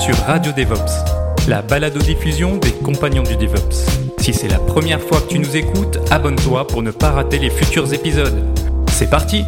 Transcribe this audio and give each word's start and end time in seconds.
Sur 0.00 0.16
Radio 0.26 0.52
DevOps, 0.52 1.48
la 1.48 1.62
balado-diffusion 1.62 2.56
des 2.56 2.72
compagnons 2.72 3.22
du 3.22 3.36
DevOps. 3.36 3.86
Si 4.18 4.32
c'est 4.32 4.48
la 4.48 4.58
première 4.58 5.00
fois 5.00 5.20
que 5.20 5.28
tu 5.28 5.38
nous 5.38 5.56
écoutes, 5.56 5.98
abonne-toi 6.10 6.66
pour 6.66 6.82
ne 6.82 6.90
pas 6.90 7.10
rater 7.10 7.38
les 7.38 7.50
futurs 7.50 7.92
épisodes. 7.92 8.44
C'est 8.88 9.08
parti 9.08 9.44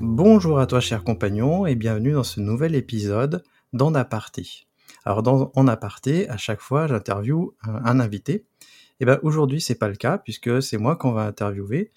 Bonjour 0.00 0.58
à 0.58 0.66
toi 0.66 0.80
cher 0.80 1.04
compagnon 1.04 1.66
et 1.66 1.74
bienvenue 1.74 2.12
dans 2.12 2.24
ce 2.24 2.40
nouvel 2.40 2.74
épisode 2.74 3.42
d'En 3.72 3.94
Aparté. 3.94 4.66
Alors 5.04 5.22
dans 5.22 5.50
En 5.54 5.66
Aparté, 5.66 6.28
à 6.28 6.36
chaque 6.36 6.60
fois 6.60 6.86
j'interviewe 6.86 7.54
un, 7.62 8.00
invité. 8.00 8.44
Et 9.00 9.04
ben 9.04 9.18
aujourd'hui 9.22 9.60
c'est 9.60 9.74
pas 9.74 9.88
le 9.88 9.96
cas 9.96 10.18
puisque 10.18 10.62
c'est 10.62 10.78
moi 10.78 10.96
qu'on 10.96 11.12
va 11.12 11.22
interviewer 11.22 11.90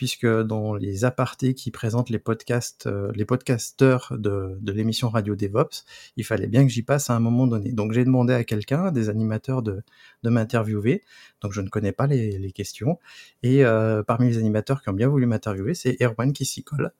puisque 0.00 0.26
dans 0.26 0.72
les 0.72 1.04
apartés 1.04 1.52
qui 1.52 1.70
présentent 1.70 2.08
les 2.08 2.18
podcasts, 2.18 2.86
euh, 2.86 3.12
les 3.14 3.26
podcasteurs 3.26 4.14
de, 4.16 4.56
de 4.58 4.72
l'émission 4.72 5.10
Radio 5.10 5.36
DevOps, 5.36 5.84
il 6.16 6.24
fallait 6.24 6.46
bien 6.46 6.62
que 6.62 6.70
j'y 6.70 6.80
passe 6.80 7.10
à 7.10 7.14
un 7.14 7.20
moment 7.20 7.46
donné. 7.46 7.72
Donc 7.72 7.92
j'ai 7.92 8.06
demandé 8.06 8.32
à 8.32 8.42
quelqu'un, 8.42 8.92
des 8.92 9.10
animateurs, 9.10 9.60
de, 9.60 9.82
de 10.22 10.30
m'interviewer. 10.30 11.02
Donc 11.42 11.52
je 11.52 11.60
ne 11.60 11.68
connais 11.68 11.92
pas 11.92 12.06
les, 12.06 12.38
les 12.38 12.50
questions. 12.50 12.98
Et 13.42 13.62
euh, 13.62 14.02
parmi 14.02 14.28
les 14.28 14.38
animateurs 14.38 14.80
qui 14.80 14.88
ont 14.88 14.94
bien 14.94 15.06
voulu 15.06 15.26
m'interviewer, 15.26 15.74
c'est 15.74 16.00
Erwan 16.00 16.32
qui 16.32 16.46
s'y 16.46 16.64
colle. 16.64 16.92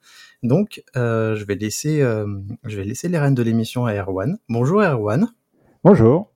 Donc 0.43 0.85
euh, 0.95 1.37
je 1.37 1.45
vais 1.47 1.55
laisser, 1.55 2.01
je 2.01 2.77
vais 2.77 2.85
laisser 2.85 3.09
les 3.09 3.19
rênes 3.19 3.35
de 3.35 3.43
l'émission 3.43 3.87
à 3.87 3.95
Erwan. 3.95 4.37
Bonjour 4.51 4.83
Erwan. 4.83 5.33
Bonjour. 5.85 6.35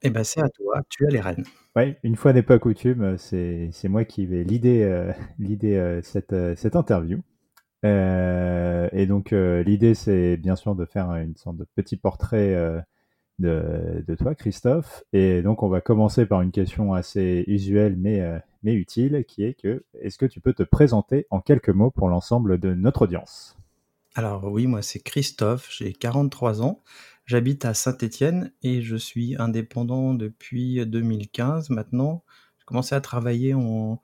Eh 0.00 0.08
ben 0.08 0.24
c'est 0.24 0.40
à 0.40 0.48
toi, 0.48 0.80
tu 0.88 1.06
as 1.06 1.10
les 1.10 1.20
rênes. 1.20 1.44
Oui, 1.78 1.94
une 2.02 2.16
fois 2.16 2.32
n'est 2.32 2.42
pas 2.42 2.58
coutume, 2.58 3.16
c'est 3.18 3.68
c'est 3.70 3.88
moi 3.88 4.04
qui 4.04 4.26
vais 4.26 4.42
l'idée 4.42 4.82
euh, 4.82 5.12
euh, 5.64 6.00
cette 6.02 6.32
euh, 6.32 6.56
cette 6.56 6.74
interview. 6.74 7.20
Euh, 7.84 8.88
et 8.90 9.06
donc 9.06 9.32
euh, 9.32 9.62
l'idée 9.62 9.94
c'est 9.94 10.36
bien 10.38 10.56
sûr 10.56 10.74
de 10.74 10.84
faire 10.84 11.12
une 11.12 11.36
sorte 11.36 11.56
de 11.56 11.64
petit 11.76 11.96
portrait 11.96 12.52
euh, 12.52 12.80
de, 13.38 14.04
de 14.04 14.14
toi 14.16 14.34
Christophe. 14.34 15.04
Et 15.12 15.40
donc 15.40 15.62
on 15.62 15.68
va 15.68 15.80
commencer 15.80 16.26
par 16.26 16.42
une 16.42 16.50
question 16.50 16.94
assez 16.94 17.44
usuelle 17.46 17.94
mais 17.96 18.22
euh, 18.22 18.40
mais 18.64 18.74
utile 18.74 19.24
qui 19.28 19.44
est 19.44 19.54
que 19.54 19.84
est-ce 20.00 20.18
que 20.18 20.26
tu 20.26 20.40
peux 20.40 20.54
te 20.54 20.64
présenter 20.64 21.28
en 21.30 21.40
quelques 21.40 21.68
mots 21.68 21.92
pour 21.92 22.08
l'ensemble 22.08 22.58
de 22.58 22.74
notre 22.74 23.02
audience? 23.02 23.56
Alors 24.16 24.46
oui, 24.46 24.66
moi 24.66 24.82
c'est 24.82 24.98
Christophe, 24.98 25.68
j'ai 25.70 25.92
43 25.92 26.60
ans. 26.60 26.82
J'habite 27.28 27.66
à 27.66 27.74
Saint-Étienne 27.74 28.52
et 28.62 28.80
je 28.80 28.96
suis 28.96 29.36
indépendant 29.38 30.14
depuis 30.14 30.86
2015 30.86 31.68
maintenant. 31.68 32.24
J'ai 32.58 32.64
commencé 32.64 32.94
à 32.94 33.02
travailler 33.02 33.52
en, 33.52 34.00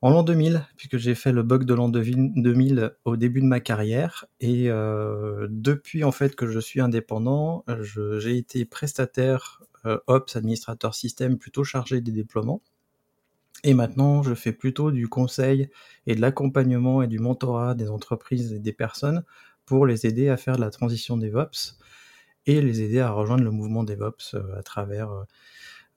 en 0.00 0.10
l'an 0.10 0.22
2000 0.22 0.66
puisque 0.78 0.96
j'ai 0.96 1.14
fait 1.14 1.30
le 1.30 1.42
bug 1.42 1.64
de 1.66 1.74
l'an 1.74 1.90
2000 1.90 2.92
au 3.04 3.16
début 3.18 3.42
de 3.42 3.46
ma 3.46 3.60
carrière 3.60 4.24
et 4.40 4.70
euh, 4.70 5.46
depuis 5.50 6.04
en 6.04 6.10
fait 6.10 6.34
que 6.34 6.46
je 6.46 6.58
suis 6.58 6.80
indépendant, 6.80 7.66
j'ai 7.84 8.38
été 8.38 8.64
prestataire 8.64 9.60
euh, 9.84 9.98
Ops, 10.06 10.34
administrateur 10.34 10.94
système 10.94 11.36
plutôt 11.36 11.64
chargé 11.64 12.00
des 12.00 12.12
déploiements. 12.12 12.62
Et 13.62 13.74
maintenant, 13.74 14.22
je 14.22 14.32
fais 14.32 14.52
plutôt 14.52 14.90
du 14.90 15.06
conseil 15.06 15.68
et 16.06 16.14
de 16.14 16.22
l'accompagnement 16.22 17.02
et 17.02 17.08
du 17.08 17.18
mentorat 17.18 17.74
des 17.74 17.90
entreprises 17.90 18.54
et 18.54 18.58
des 18.58 18.72
personnes 18.72 19.22
pour 19.66 19.84
les 19.84 20.06
aider 20.06 20.30
à 20.30 20.38
faire 20.38 20.56
la 20.56 20.70
transition 20.70 21.18
DevOps 21.18 21.76
et 22.46 22.60
les 22.60 22.82
aider 22.82 23.00
à 23.00 23.10
rejoindre 23.10 23.44
le 23.44 23.50
mouvement 23.50 23.84
DevOps 23.84 24.34
euh, 24.34 24.58
à 24.58 24.62
travers 24.62 25.10
euh, 25.10 25.24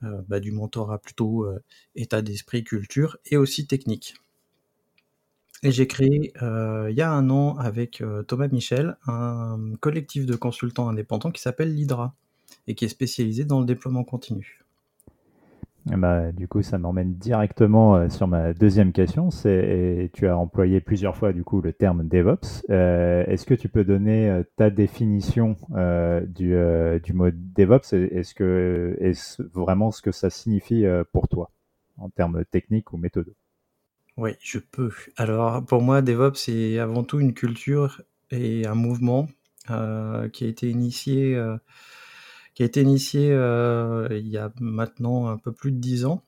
euh, 0.03 0.21
bah, 0.27 0.39
du 0.39 0.51
mentorat 0.51 0.99
plutôt 0.99 1.47
état 1.95 2.21
d'esprit, 2.21 2.63
culture 2.63 3.17
et 3.25 3.37
aussi 3.37 3.67
technique. 3.67 4.15
Et 5.63 5.71
j'ai 5.71 5.87
créé 5.87 6.33
il 6.41 6.95
y 6.95 7.01
a 7.01 7.11
un 7.11 7.29
an 7.29 7.57
avec 7.57 8.03
Thomas 8.27 8.49
Michel 8.49 8.97
un 9.07 9.57
collectif 9.79 10.25
de 10.25 10.35
consultants 10.35 10.89
indépendants 10.89 11.31
qui 11.31 11.41
s'appelle 11.41 11.73
l'Hydra 11.73 12.13
et 12.67 12.75
qui 12.75 12.85
est 12.85 12.89
spécialisé 12.89 13.45
dans 13.45 13.61
le 13.61 13.65
déploiement 13.65 14.03
continu. 14.03 14.64
Eh 15.91 15.97
ben, 15.97 16.31
du 16.31 16.47
coup, 16.47 16.63
ça 16.63 16.79
m'emmène 16.79 17.13
directement 17.13 17.95
euh, 17.95 18.09
sur 18.09 18.27
ma 18.27 18.53
deuxième 18.53 18.91
question. 18.91 19.29
C'est, 19.29 20.09
tu 20.13 20.27
as 20.27 20.35
employé 20.35 20.81
plusieurs 20.81 21.15
fois 21.15 21.31
du 21.31 21.43
coup 21.43 21.61
le 21.61 21.73
terme 21.73 22.07
DevOps. 22.07 22.63
Euh, 22.71 23.23
est-ce 23.27 23.45
que 23.45 23.53
tu 23.53 23.69
peux 23.69 23.83
donner 23.83 24.29
euh, 24.29 24.43
ta 24.55 24.71
définition 24.71 25.55
du, 26.27 27.13
mot 27.13 27.29
DevOps 27.31 27.93
Est-ce 27.93 28.33
que 28.33 28.97
est 28.99 29.39
vraiment 29.53 29.91
ce 29.91 30.01
que 30.01 30.11
ça 30.11 30.31
signifie 30.31 30.85
pour 31.13 31.27
toi 31.27 31.51
en 31.97 32.09
termes 32.09 32.43
techniques 32.45 32.91
ou 32.91 32.97
méthodes 32.97 33.33
Oui, 34.17 34.31
je 34.41 34.57
peux. 34.57 34.91
Alors 35.17 35.63
pour 35.63 35.83
moi, 35.83 36.01
DevOps, 36.01 36.35
c'est 36.35 36.79
avant 36.79 37.03
tout 37.03 37.19
une 37.19 37.35
culture 37.35 38.01
et 38.31 38.65
un 38.65 38.75
mouvement 38.75 39.27
qui 39.67 40.45
a 40.45 40.47
été 40.47 40.69
initié, 40.69 41.39
qui 42.55 42.63
a 42.63 42.67
été 42.67 42.81
initié 42.81 43.31
euh, 43.31 44.07
il 44.11 44.27
y 44.29 44.37
a 44.39 44.51
maintenant 44.61 45.27
un 45.27 45.37
peu 45.37 45.53
plus 45.53 45.71
de 45.71 45.77
dix 45.79 46.05
ans, 46.05 46.23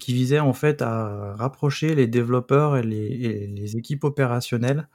qui 0.00 0.12
visait 0.14 0.40
en 0.40 0.52
fait 0.52 0.82
à 0.82 1.34
rapprocher 1.36 1.94
les 1.94 2.06
développeurs 2.06 2.76
et 2.76 2.82
les, 2.82 3.76
équipes 3.76 4.04
opérationnelles, 4.04 4.88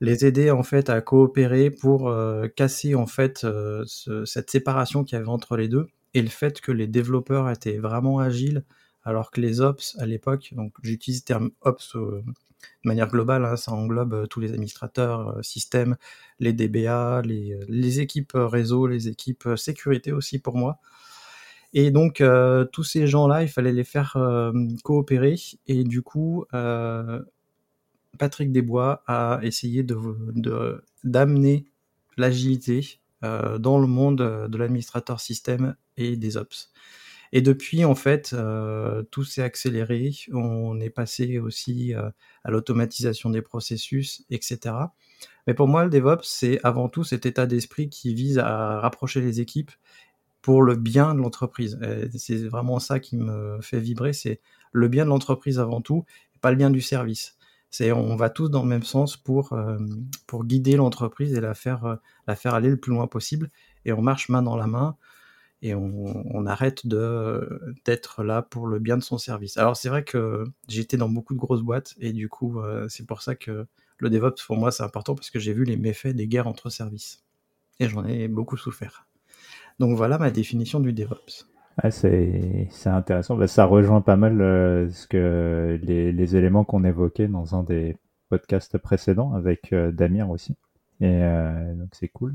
les 0.00 0.26
aider 0.26 0.50
en 0.50 0.62
fait 0.62 0.90
à 0.90 1.00
coopérer 1.00 1.70
pour 1.70 2.08
euh, 2.10 2.48
casser 2.48 2.94
en 2.94 3.06
fait 3.06 3.44
euh, 3.44 3.82
ce- 3.86 4.24
cette 4.26 4.50
séparation 4.50 5.04
qu'il 5.04 5.16
y 5.16 5.20
avait 5.20 5.28
entre 5.28 5.56
les 5.56 5.68
deux 5.68 5.88
et 6.14 6.22
le 6.22 6.28
fait 6.28 6.60
que 6.60 6.72
les 6.72 6.86
développeurs 6.86 7.50
étaient 7.50 7.78
vraiment 7.78 8.18
agiles 8.18 8.64
alors 9.04 9.30
que 9.30 9.40
les 9.40 9.60
ops 9.60 9.96
à 10.00 10.06
l'époque, 10.06 10.50
donc 10.52 10.74
j'utilise 10.82 11.20
le 11.22 11.24
terme 11.26 11.50
ops 11.62 11.96
de 12.84 12.88
manière 12.88 13.08
globale, 13.08 13.44
hein, 13.44 13.56
ça 13.56 13.72
englobe 13.72 14.14
euh, 14.14 14.26
tous 14.26 14.40
les 14.40 14.52
administrateurs, 14.52 15.38
euh, 15.38 15.42
systèmes, 15.42 15.96
les 16.38 16.52
DBA, 16.52 17.22
les, 17.24 17.52
euh, 17.54 17.64
les 17.68 18.00
équipes 18.00 18.32
réseau, 18.34 18.86
les 18.86 19.08
équipes 19.08 19.48
sécurité 19.56 20.12
aussi 20.12 20.38
pour 20.38 20.56
moi. 20.56 20.78
Et 21.72 21.90
donc 21.90 22.22
tous 22.72 22.84
ces 22.84 23.06
gens-là, 23.06 23.42
il 23.42 23.48
fallait 23.48 23.72
les 23.72 23.84
faire 23.84 24.16
coopérer 24.82 25.36
et 25.66 25.84
du 25.84 26.00
coup, 26.00 26.46
Patrick 28.18 28.50
Desbois 28.50 29.02
a 29.06 29.40
essayé 29.42 29.84
d'amener 31.04 31.66
l'agilité 32.16 33.00
dans 33.20 33.78
le 33.78 33.86
monde 33.86 34.48
de 34.48 34.56
l'administrateur 34.56 35.20
système 35.20 35.76
et 35.98 36.16
des 36.16 36.38
ops. 36.38 36.72
Et 37.32 37.42
depuis, 37.42 37.84
en 37.84 37.94
fait, 37.94 38.32
euh, 38.32 39.02
tout 39.10 39.24
s'est 39.24 39.42
accéléré. 39.42 40.12
On 40.32 40.78
est 40.80 40.90
passé 40.90 41.38
aussi 41.38 41.94
euh, 41.94 42.10
à 42.44 42.50
l'automatisation 42.50 43.30
des 43.30 43.42
processus, 43.42 44.24
etc. 44.30 44.74
Mais 45.46 45.54
pour 45.54 45.68
moi, 45.68 45.84
le 45.84 45.90
DevOps, 45.90 46.24
c'est 46.24 46.60
avant 46.64 46.88
tout 46.88 47.04
cet 47.04 47.26
état 47.26 47.46
d'esprit 47.46 47.88
qui 47.88 48.14
vise 48.14 48.38
à 48.38 48.80
rapprocher 48.80 49.20
les 49.20 49.40
équipes 49.40 49.72
pour 50.42 50.62
le 50.62 50.76
bien 50.76 51.14
de 51.14 51.20
l'entreprise. 51.20 51.78
C'est 52.16 52.46
vraiment 52.46 52.78
ça 52.78 53.00
qui 53.00 53.16
me 53.16 53.60
fait 53.60 53.80
vibrer, 53.80 54.12
c'est 54.12 54.40
le 54.72 54.88
bien 54.88 55.04
de 55.04 55.10
l'entreprise 55.10 55.58
avant 55.58 55.80
tout, 55.80 56.04
et 56.34 56.38
pas 56.38 56.50
le 56.50 56.56
bien 56.56 56.70
du 56.70 56.80
service. 56.80 57.36
C'est 57.70 57.90
on 57.90 58.14
va 58.14 58.30
tous 58.30 58.48
dans 58.48 58.62
le 58.62 58.68
même 58.68 58.84
sens 58.84 59.16
pour 59.16 59.52
euh, 59.52 59.76
pour 60.26 60.44
guider 60.44 60.76
l'entreprise 60.76 61.34
et 61.34 61.40
la 61.40 61.54
faire 61.54 61.98
la 62.28 62.36
faire 62.36 62.54
aller 62.54 62.70
le 62.70 62.76
plus 62.76 62.92
loin 62.92 63.08
possible. 63.08 63.50
Et 63.84 63.92
on 63.92 64.02
marche 64.02 64.28
main 64.28 64.42
dans 64.42 64.56
la 64.56 64.66
main 64.66 64.96
et 65.66 65.74
on, 65.74 66.46
arrête 66.46 66.86
d'être 66.86 68.22
là 68.22 68.42
pour 68.42 68.66
le 68.66 68.78
bien 68.78 68.96
de 68.96 69.02
son 69.02 69.18
service. 69.18 69.56
Alors 69.56 69.76
c'est 69.76 69.88
vrai 69.88 70.04
que 70.04 70.44
j'étais 70.68 70.96
dans 70.96 71.08
beaucoup 71.08 71.34
de 71.34 71.38
grosses 71.38 71.62
boîtes 71.62 71.94
et 71.98 72.12
du 72.12 72.28
coup 72.28 72.60
euh, 72.60 72.86
c'est 72.88 73.06
pour 73.06 73.22
ça 73.22 73.34
que 73.34 73.66
le 73.98 74.10
DevOps 74.10 74.44
pour 74.46 74.56
moi 74.56 74.70
c'est 74.70 74.84
important 74.84 75.14
parce 75.14 75.30
que 75.30 75.38
j'ai 75.38 75.52
vu 75.52 75.64
les 75.64 75.76
méfaits 75.76 76.14
des 76.14 76.28
guerres 76.28 76.46
entre 76.46 76.70
services 76.70 77.24
et 77.80 77.88
j'en 77.88 78.04
ai 78.04 78.28
beaucoup 78.28 78.56
souffert. 78.56 79.06
Donc 79.78 79.96
voilà 79.96 80.18
ma 80.18 80.30
définition 80.30 80.80
du 80.80 80.92
DevOps. 80.92 81.46
Ah, 81.82 81.90
c'est 81.90 82.68
intéressant. 82.86 83.36
Bah, 83.36 83.46
ça 83.46 83.66
rejoint 83.66 84.00
pas 84.00 84.16
mal 84.16 84.40
euh, 84.40 84.88
ce 84.90 85.06
que 85.06 85.78
les, 85.82 86.36
éléments 86.36 86.64
qu'on 86.64 86.84
évoquait 86.84 87.28
dans 87.28 87.54
un 87.54 87.62
des 87.62 87.98
podcasts 88.30 88.78
précédents 88.78 89.34
avec 89.34 89.72
euh, 89.72 89.92
Damien 89.92 90.26
aussi. 90.26 90.56
Et 91.00 91.22
euh, 91.22 91.74
donc 91.74 91.90
c'est 91.92 92.08
cool. 92.08 92.34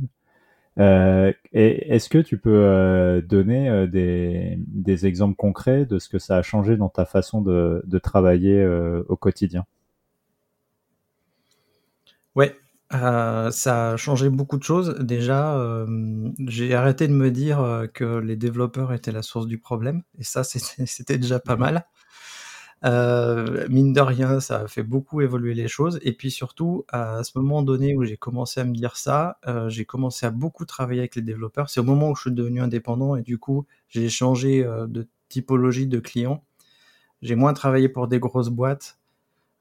Euh, 0.79 1.33
est-ce 1.51 2.09
que 2.09 2.17
tu 2.17 2.37
peux 2.37 2.63
euh, 2.63 3.21
donner 3.21 3.69
euh, 3.69 3.87
des, 3.87 4.55
des 4.57 5.05
exemples 5.05 5.35
concrets 5.35 5.85
de 5.85 5.99
ce 5.99 6.07
que 6.07 6.17
ça 6.17 6.37
a 6.37 6.41
changé 6.41 6.77
dans 6.77 6.89
ta 6.89 7.05
façon 7.05 7.41
de, 7.41 7.81
de 7.85 7.99
travailler 7.99 8.65
au 9.07 9.15
quotidien? 9.15 9.65
Ouais, 12.35 12.55
ça 12.89 13.91
a 13.91 13.97
changé 13.97 14.29
beaucoup 14.29 14.57
de 14.57 14.63
choses. 14.63 14.95
Déjà, 14.99 15.85
j'ai 16.47 16.73
arrêté 16.73 17.07
de 17.07 17.13
me 17.13 17.31
dire 17.31 17.87
que 17.93 18.19
les 18.19 18.37
développeurs 18.37 18.93
étaient 18.93 19.11
la 19.11 19.21
source 19.21 19.47
du 19.47 19.57
problème, 19.57 20.03
et 20.17 20.23
ça, 20.23 20.43
c'était 20.45 21.17
déjà 21.17 21.39
pas 21.39 21.57
mal. 21.57 21.85
Mine 22.83 23.93
de 23.93 24.01
rien, 24.01 24.39
ça 24.39 24.61
a 24.61 24.67
fait 24.67 24.83
beaucoup 24.83 25.21
évoluer 25.21 25.53
les 25.53 25.67
choses. 25.67 25.99
Et 26.03 26.13
puis 26.13 26.31
surtout, 26.31 26.85
à 26.89 27.23
ce 27.23 27.37
moment 27.37 27.61
donné 27.61 27.95
où 27.95 28.03
j'ai 28.03 28.17
commencé 28.17 28.59
à 28.59 28.63
me 28.63 28.73
dire 28.73 28.97
ça, 28.97 29.37
j'ai 29.67 29.85
commencé 29.85 30.25
à 30.25 30.31
beaucoup 30.31 30.65
travailler 30.65 31.01
avec 31.01 31.15
les 31.15 31.21
développeurs. 31.21 31.69
C'est 31.69 31.79
au 31.79 31.83
moment 31.83 32.09
où 32.09 32.15
je 32.15 32.21
suis 32.21 32.31
devenu 32.31 32.61
indépendant 32.61 33.15
et 33.15 33.21
du 33.21 33.37
coup, 33.37 33.65
j'ai 33.89 34.09
changé 34.09 34.63
de 34.63 35.07
typologie 35.29 35.87
de 35.87 35.99
clients. 35.99 36.43
J'ai 37.21 37.35
moins 37.35 37.53
travaillé 37.53 37.87
pour 37.87 38.07
des 38.07 38.19
grosses 38.19 38.49
boîtes 38.49 38.97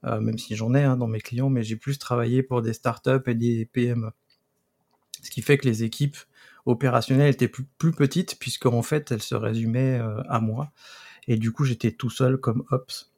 euh, 0.05 0.21
même 0.21 0.39
si 0.39 0.57
j'en 0.57 0.75
ai 0.75 0.83
hein, 0.83 0.97
dans 0.97 1.07
mes 1.07 1.21
clients, 1.21 1.51
mais 1.51 1.63
j'ai 1.63 1.77
plus 1.77 1.99
travaillé 1.99 2.43
pour 2.43 2.63
des 2.63 2.73
startups 2.73 3.23
et 3.27 3.35
des 3.35 3.67
PME. 3.67 4.11
Ce 5.23 5.31
qui 5.31 5.43
fait 5.43 5.59
que 5.59 5.69
les 5.69 5.85
équipes 5.85 6.17
opérationnelles 6.65 7.33
étaient 7.33 7.49
plus, 7.49 7.65
plus 7.79 7.93
petites, 7.93 8.39
puisqu'en 8.39 8.83
fait, 8.83 9.13
elles 9.13 9.23
se 9.23 9.35
résumaient 9.35 9.99
euh, 9.99 10.23
à 10.29 10.41
moi. 10.41 10.73
Et 11.29 11.37
du 11.37 11.53
coup, 11.53 11.65
j'étais 11.65 11.93
tout 11.93 12.11
seul 12.11 12.39
comme 12.39 12.65
Ops. 12.71 13.10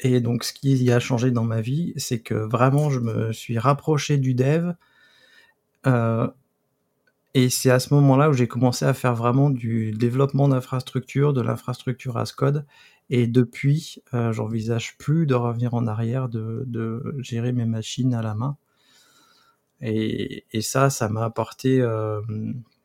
Et 0.00 0.20
donc, 0.20 0.44
ce 0.44 0.52
qui 0.52 0.90
a 0.92 1.00
changé 1.00 1.30
dans 1.30 1.44
ma 1.44 1.60
vie, 1.60 1.94
c'est 1.96 2.20
que 2.20 2.34
vraiment, 2.34 2.90
je 2.90 3.00
me 3.00 3.32
suis 3.32 3.58
rapproché 3.58 4.18
du 4.18 4.34
dev. 4.34 4.72
Euh, 5.86 6.28
et 7.34 7.50
c'est 7.50 7.70
à 7.70 7.78
ce 7.78 7.94
moment-là 7.94 8.30
où 8.30 8.32
j'ai 8.32 8.48
commencé 8.48 8.84
à 8.84 8.94
faire 8.94 9.14
vraiment 9.14 9.50
du 9.50 9.92
développement 9.92 10.48
d'infrastructure, 10.48 11.32
de 11.32 11.40
l'infrastructure 11.42 12.16
as 12.18 12.32
code, 12.32 12.66
et 13.10 13.26
depuis, 13.26 14.02
euh, 14.14 14.32
j'envisage 14.32 14.96
plus 14.98 15.26
de 15.26 15.34
revenir 15.34 15.74
en 15.74 15.86
arrière, 15.86 16.28
de, 16.28 16.66
gérer 17.20 17.52
mes 17.52 17.66
machines 17.66 18.14
à 18.14 18.22
la 18.22 18.34
main. 18.34 18.56
Et, 19.80 20.44
et 20.52 20.62
ça, 20.62 20.90
ça 20.90 21.08
m'a 21.08 21.24
apporté 21.24 21.80
euh, 21.80 22.20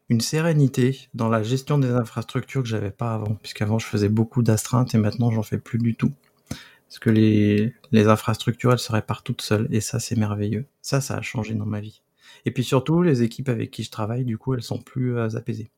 une 0.09 0.21
sérénité 0.21 1.09
dans 1.13 1.29
la 1.29 1.41
gestion 1.41 1.77
des 1.77 1.89
infrastructures 1.89 2.63
que 2.63 2.67
j'avais 2.67 2.91
pas 2.91 3.13
avant, 3.13 3.35
puisqu'avant 3.35 3.79
je 3.79 3.87
faisais 3.87 4.09
beaucoup 4.09 4.43
d'astreintes 4.43 4.93
et 4.93 4.97
maintenant 4.97 5.31
j'en 5.31 5.43
fais 5.43 5.57
plus 5.57 5.79
du 5.79 5.95
tout. 5.95 6.11
Parce 6.91 6.99
que 6.99 7.09
les, 7.09 7.73
infrastructures, 7.93 8.73
elles 8.73 8.77
se 8.77 8.91
réparent 8.91 9.23
toutes 9.23 9.41
seules, 9.41 9.65
et 9.71 9.79
ça, 9.79 10.01
c'est 10.01 10.17
merveilleux. 10.17 10.65
Ça, 10.81 10.99
ça 10.99 11.15
a 11.15 11.21
changé 11.21 11.53
dans 11.53 11.65
ma 11.65 11.79
vie. 11.79 12.01
Et 12.45 12.51
puis 12.51 12.65
surtout, 12.65 13.01
les 13.01 13.23
équipes 13.23 13.47
avec 13.47 13.71
qui 13.71 13.83
je 13.83 13.91
travaille, 13.91 14.25
du 14.25 14.37
coup, 14.37 14.55
elles 14.55 14.61
sont 14.61 14.81
plus 14.81 15.15
euh, 15.15 15.29
apaisées. 15.37 15.71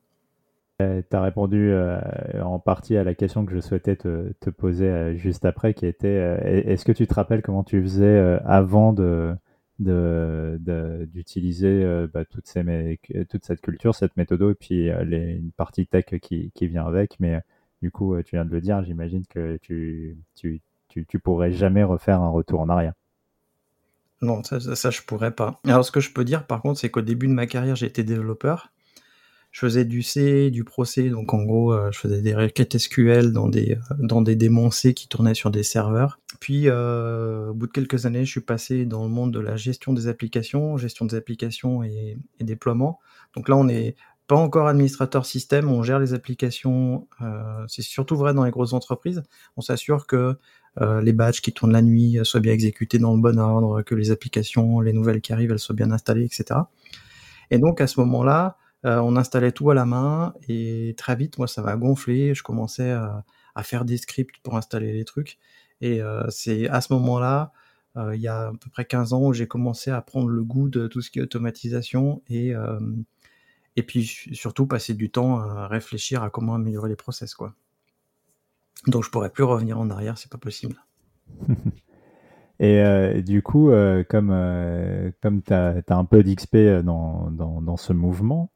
Euh, 0.81 1.03
tu 1.07 1.15
as 1.15 1.21
répondu 1.21 1.69
euh, 1.71 2.01
en 2.43 2.57
partie 2.57 2.97
à 2.97 3.03
la 3.03 3.13
question 3.13 3.45
que 3.45 3.53
je 3.53 3.59
souhaitais 3.59 3.95
te, 3.95 4.49
poser 4.49 4.87
euh, 4.87 5.15
juste 5.15 5.45
après, 5.45 5.75
qui 5.75 5.85
était 5.85 6.15
est-ce 6.65 6.83
que 6.83 6.91
tu 6.91 7.05
te 7.05 7.13
rappelles 7.13 7.43
comment 7.43 7.63
tu 7.63 7.79
faisais 7.83 8.39
avant 8.43 8.91
d'utiliser 9.79 12.07
bah, 12.11 12.25
toute, 12.25 12.51
toute 13.29 13.45
cette 13.45 13.61
culture, 13.61 13.93
cette 13.93 14.17
méthode, 14.17 14.41
et 14.41 14.55
puis 14.55 14.89
une 14.89 15.51
partie 15.55 15.85
tech 15.85 16.05
qui, 16.21 16.51
vient 16.61 16.87
avec? 16.87 17.19
Mais 17.19 17.39
du 17.83 17.91
coup, 17.91 18.19
tu 18.23 18.35
viens 18.35 18.45
de 18.45 18.51
le 18.51 18.61
dire, 18.61 18.83
j'imagine 18.83 19.27
que 19.27 19.59
tu, 19.61 20.17
tu, 20.93 21.19
pourrais 21.19 21.51
jamais 21.51 21.83
refaire 21.83 22.21
un 22.21 22.29
retour 22.29 22.61
en 22.61 22.69
arrière. 22.69 22.93
Non, 24.21 24.43
ça, 24.43 24.59
ça, 24.59 24.75
ça, 24.75 24.89
je 24.89 25.01
pourrais 25.01 25.31
pas. 25.31 25.59
Alors, 25.65 25.83
ce 25.83 25.91
que 25.91 25.99
je 25.99 26.11
peux 26.11 26.23
dire, 26.23 26.47
par 26.47 26.61
contre, 26.61 26.79
c'est 26.79 26.89
qu'au 26.89 27.01
début 27.01 27.27
de 27.27 27.33
ma 27.33 27.45
carrière, 27.45 27.81
été 27.81 28.03
développeur 28.03 28.71
je 29.53 29.59
faisais 29.59 29.85
du 29.85 30.01
C, 30.01 30.49
du 30.49 30.63
Pro 30.63 30.83
C, 30.83 31.09
donc 31.09 31.31
en 31.33 31.43
gros, 31.43 31.73
euh, 31.73 31.91
je 31.91 31.99
faisais 31.99 32.21
des 32.21 32.33
requêtes 32.33 32.75
SQL 32.75 33.31
dans 33.31 33.47
des 33.47 33.77
euh, 33.91 33.95
dans 33.99 34.23
des 34.23 34.35
démons 34.35 34.71
C 34.71 34.95
qui 34.95 35.07
tournaient 35.07 35.35
sur 35.35 35.51
des 35.51 35.61
serveurs. 35.61 36.19
Puis, 36.39 36.63
euh, 36.67 37.49
au 37.49 37.53
bout 37.53 37.67
de 37.67 37.71
quelques 37.71 38.07
années, 38.07 38.25
je 38.25 38.31
suis 38.31 38.41
passé 38.41 38.85
dans 38.85 39.03
le 39.03 39.09
monde 39.09 39.31
de 39.31 39.39
la 39.39 39.55
gestion 39.55 39.93
des 39.93 40.07
applications, 40.07 40.75
gestion 40.77 41.05
des 41.05 41.15
applications 41.15 41.83
et, 41.83 42.17
déploiement. 42.41 42.99
Donc 43.35 43.47
là, 43.47 43.55
on 43.55 43.63
n'est 43.65 43.95
pas 44.27 44.35
encore 44.35 44.67
administrateur 44.67 45.25
système, 45.25 45.69
on 45.69 45.83
gère 45.83 45.99
les 45.99 46.13
applications. 46.13 47.07
C'est 47.67 47.81
surtout 47.81 48.15
vrai 48.15 48.33
dans 48.33 48.43
les 48.43 48.51
grosses 48.51 48.73
entreprises. 48.73 49.23
On 49.55 49.61
s'assure 49.61 50.07
que 50.07 50.37
les 50.79 51.13
batchs 51.13 51.41
qui 51.41 51.53
tournent 51.53 51.73
la 51.73 51.81
nuit 51.81 52.17
soient 52.23 52.39
bien 52.39 52.53
exécutés 52.53 52.97
dans 52.99 53.13
le 53.15 53.21
bon 53.21 53.37
ordre, 53.39 53.81
que 53.83 53.95
les 53.95 54.11
applications, 54.11 54.79
les 54.81 54.93
nouvelles 54.93 55.21
qui 55.21 55.33
arrivent, 55.33 55.51
elles 55.51 55.59
soient 55.59 55.75
bien 55.75 55.91
installées, 55.91 56.25
etc. 56.25 56.61
Et 57.51 57.59
donc 57.59 57.81
à 57.81 57.87
ce 57.87 57.99
moment-là, 57.99 58.57
euh, 58.85 58.99
on 58.99 59.15
installait 59.15 59.51
tout 59.51 59.69
à 59.69 59.73
la 59.73 59.85
main 59.85 60.33
et 60.49 60.93
très 60.97 61.15
vite, 61.15 61.37
moi, 61.37 61.47
ça 61.47 61.61
va 61.61 61.75
gonfler. 61.77 62.35
Je 62.35 62.43
commençais 62.43 62.91
à, 62.91 63.23
faire 63.63 63.85
des 63.85 63.97
scripts 63.97 64.37
pour 64.43 64.57
installer 64.57 64.93
les 64.93 65.05
trucs. 65.05 65.37
Et 65.81 66.01
euh, 66.01 66.23
c'est 66.29 66.67
à 66.69 66.81
ce 66.81 66.93
moment-là, 66.93 67.51
euh, 67.97 68.15
il 68.15 68.21
y 68.21 68.27
a 68.27 68.47
à 68.47 68.51
peu 68.51 68.69
près 68.69 68.85
15 68.85 69.13
ans, 69.13 69.27
où 69.27 69.33
j'ai 69.33 69.47
commencé 69.47 69.91
à 69.91 70.01
prendre 70.01 70.27
le 70.27 70.43
goût 70.43 70.69
de 70.69 70.87
tout 70.87 71.01
ce 71.01 71.11
qui 71.11 71.19
est 71.19 71.21
automatisation 71.21 72.21
et, 72.29 72.53
et 73.75 73.83
puis 73.83 74.05
surtout 74.33 74.67
passer 74.67 74.93
du 74.93 75.11
temps 75.11 75.39
à 75.39 75.67
réfléchir 75.67 76.23
à 76.23 76.29
comment 76.29 76.55
améliorer 76.55 76.89
les 76.89 76.95
process. 76.95 77.35
Quoi. 77.35 77.53
Donc 78.87 79.03
je 79.03 79.09
pourrais 79.09 79.29
plus 79.29 79.43
revenir 79.43 79.79
en 79.79 79.89
arrière, 79.89 80.17
c'est 80.17 80.31
pas 80.31 80.37
possible. 80.37 80.83
Et 82.59 82.81
euh, 82.81 83.21
du 83.21 83.41
coup, 83.41 83.71
euh, 83.71 84.03
comme, 84.07 84.29
euh, 84.31 85.11
comme 85.21 85.41
tu 85.41 85.53
as, 85.53 85.83
un 85.89 86.05
peu 86.05 86.23
d'XP 86.23 86.55
dans, 86.83 87.31
dans, 87.31 87.61
dans, 87.61 87.77
ce 87.77 87.93
mouvement, 87.93 88.51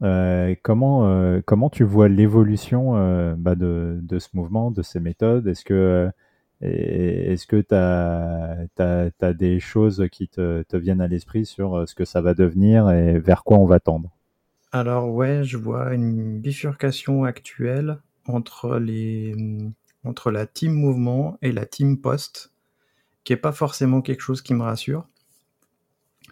comment, 0.62 1.42
comment 1.46 1.70
tu 1.70 1.84
vois 1.84 2.08
l'évolution 2.08 3.36
bah 3.38 3.56
de, 3.56 4.00
de, 4.02 4.20
ce 4.20 4.30
mouvement, 4.34 4.72
de 4.72 4.82
ces 4.82 5.00
méthodes? 5.00 5.48
Est-ce 5.48 5.66
que 5.66 6.10
est-ce 6.62 7.46
que 7.46 7.62
tu 7.62 7.76
as, 7.76 8.68
as, 8.80 9.34
des 9.34 9.60
choses 9.60 10.08
qui 10.12 10.28
te, 10.28 10.64
te 10.64 10.78
viennent 10.78 11.02
à 11.02 11.08
l'esprit 11.08 11.46
sur 11.46 11.88
ce 11.88 11.94
que 11.94 12.06
ça 12.06 12.22
va 12.22 12.34
devenir 12.34 12.90
et 12.90 13.20
vers 13.20 13.44
quoi 13.44 13.58
on 13.58 13.66
va 13.66 13.80
tendre? 13.80 14.10
Alors 14.72 15.10
ouais, 15.10 15.44
je 15.44 15.58
vois 15.58 15.94
une 15.94 16.40
bifurcation 16.40 17.26
actuelle 17.26 17.98
entre, 18.26 18.78
les, 18.78 19.36
entre 20.08 20.32
la 20.32 20.48
team 20.48 20.74
mouvement 20.74 21.38
et 21.42 21.52
la 21.52 21.66
team 21.66 22.00
post 22.00 22.52
qui 23.24 23.34
n'est 23.34 23.38
pas 23.38 23.52
forcément 23.52 24.02
quelque 24.02 24.22
chose 24.22 24.42
qui 24.42 24.54
me 24.54 24.64
rassure, 24.64 25.06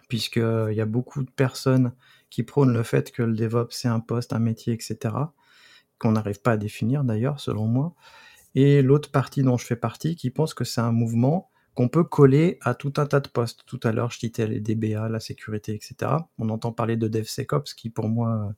puisqu'il 0.08 0.42
euh, 0.42 0.72
y 0.72 0.80
a 0.80 0.86
beaucoup 0.86 1.22
de 1.22 1.30
personnes 1.30 1.92
qui 2.30 2.42
prônent 2.42 2.72
le 2.72 2.82
fait 2.82 3.12
que 3.12 3.22
le 3.22 3.34
DevOps 3.34 3.70
c'est 3.70 3.88
un 3.88 4.00
poste, 4.00 4.32
un 4.32 4.38
métier, 4.38 4.72
etc., 4.72 5.14
qu'on 5.98 6.12
n'arrive 6.12 6.40
pas 6.40 6.52
à 6.52 6.56
définir 6.56 7.04
d'ailleurs, 7.04 7.38
selon 7.40 7.66
moi, 7.66 7.94
et 8.54 8.80
l'autre 8.80 9.10
partie 9.10 9.42
dont 9.42 9.58
je 9.58 9.66
fais 9.66 9.76
partie 9.76 10.16
qui 10.16 10.30
pense 10.30 10.54
que 10.54 10.64
c'est 10.64 10.80
un 10.80 10.92
mouvement 10.92 11.50
qu'on 11.74 11.88
peut 11.88 12.04
coller 12.04 12.58
à 12.62 12.74
tout 12.74 12.94
un 12.96 13.04
tas 13.04 13.20
de 13.20 13.28
postes. 13.28 13.64
Tout 13.66 13.78
à 13.82 13.92
l'heure, 13.92 14.10
je 14.10 14.18
citais 14.18 14.46
les 14.46 14.60
DBA, 14.60 15.10
la 15.10 15.20
sécurité, 15.20 15.74
etc. 15.74 16.12
On 16.38 16.48
entend 16.48 16.72
parler 16.72 16.96
de 16.96 17.06
DevSecOps, 17.06 17.74
qui 17.74 17.90
pour 17.90 18.08
moi, 18.08 18.54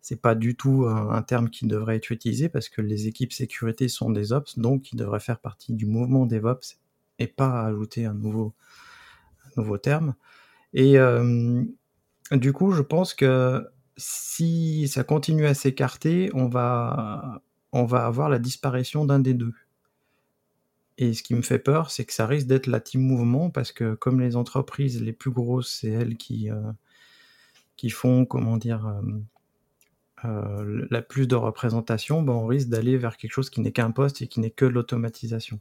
c'est 0.00 0.20
pas 0.20 0.34
du 0.34 0.56
tout 0.56 0.86
un, 0.86 1.22
terme 1.22 1.50
qui 1.50 1.66
devrait 1.66 1.96
être 1.96 2.10
utilisé 2.10 2.48
parce 2.48 2.68
que 2.68 2.80
les 2.80 3.06
équipes 3.06 3.32
sécurité 3.32 3.88
sont 3.88 4.10
des 4.10 4.32
ops, 4.32 4.58
donc 4.58 4.92
ils 4.92 4.96
devraient 4.96 5.20
faire 5.20 5.38
partie 5.38 5.74
du 5.74 5.86
mouvement 5.86 6.26
DevOps 6.26 6.78
et 7.18 7.26
pas 7.26 7.66
ajouter 7.66 8.06
un 8.06 8.14
nouveau, 8.14 8.54
nouveau 9.56 9.76
terme. 9.76 10.14
Et 10.72 10.98
euh, 10.98 11.62
du 12.32 12.52
coup, 12.52 12.72
je 12.72 12.82
pense 12.82 13.12
que 13.14 13.66
si 13.96 14.88
ça 14.88 15.04
continue 15.04 15.46
à 15.46 15.54
s'écarter, 15.54 16.30
on 16.32 16.48
va, 16.48 17.42
on 17.72 17.84
va 17.84 18.06
avoir 18.06 18.30
la 18.30 18.38
disparition 18.38 19.04
d'un 19.04 19.18
des 19.18 19.34
deux. 19.34 19.52
Et 20.96 21.14
ce 21.14 21.22
qui 21.22 21.34
me 21.34 21.42
fait 21.42 21.58
peur, 21.58 21.90
c'est 21.90 22.04
que 22.04 22.12
ça 22.12 22.26
risque 22.26 22.46
d'être 22.46 22.66
la 22.66 22.80
team 22.80 23.02
mouvement, 23.02 23.50
parce 23.50 23.72
que 23.72 23.94
comme 23.94 24.20
les 24.20 24.36
entreprises 24.36 25.02
les 25.02 25.12
plus 25.12 25.30
grosses, 25.30 25.78
c'est 25.80 25.88
elles 25.88 26.16
qui, 26.16 26.50
euh, 26.50 26.72
qui 27.76 27.90
font, 27.90 28.24
comment 28.24 28.56
dire, 28.56 28.86
euh, 28.86 29.00
la 30.24 31.02
plus 31.02 31.26
de 31.26 31.36
représentation, 31.36 32.22
ben 32.22 32.32
on 32.32 32.46
risque 32.46 32.68
d'aller 32.68 32.98
vers 32.98 33.16
quelque 33.16 33.32
chose 33.32 33.50
qui 33.50 33.60
n'est 33.60 33.72
qu'un 33.72 33.90
poste 33.90 34.22
et 34.22 34.28
qui 34.28 34.40
n'est 34.40 34.50
que 34.50 34.64
l'automatisation. 34.64 35.60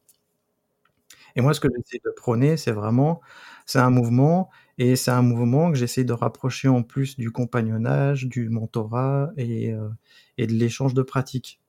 Et 1.36 1.42
moi, 1.42 1.54
ce 1.54 1.60
que 1.60 1.68
j'essaie 1.76 2.02
de 2.04 2.12
prôner, 2.12 2.58
c'est 2.58 2.72
vraiment, 2.72 3.22
c'est 3.66 3.80
un 3.80 3.90
mouvement, 3.90 4.50
et 4.78 4.96
c'est 4.96 5.12
un 5.12 5.22
mouvement 5.22 5.72
que 5.72 5.78
j'essaie 5.78 6.04
de 6.04 6.14
rapprocher 6.14 6.68
en 6.68 6.84
plus 6.84 7.18
du 7.18 7.32
compagnonnage, 7.32 8.26
du 8.28 8.50
mentorat 8.50 9.32
et, 9.38 9.74
euh, 9.74 9.90
de 10.38 10.46
l'échange 10.46 10.94
de 10.94 11.02
pratiques, 11.02 11.60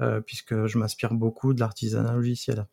euh, 0.00 0.20
puisque 0.20 0.66
je 0.66 0.78
m'inspire 0.78 1.14
beaucoup 1.14 1.52
de 1.54 1.60
l'artisanat 1.60 2.12
logiciel. 2.14 2.66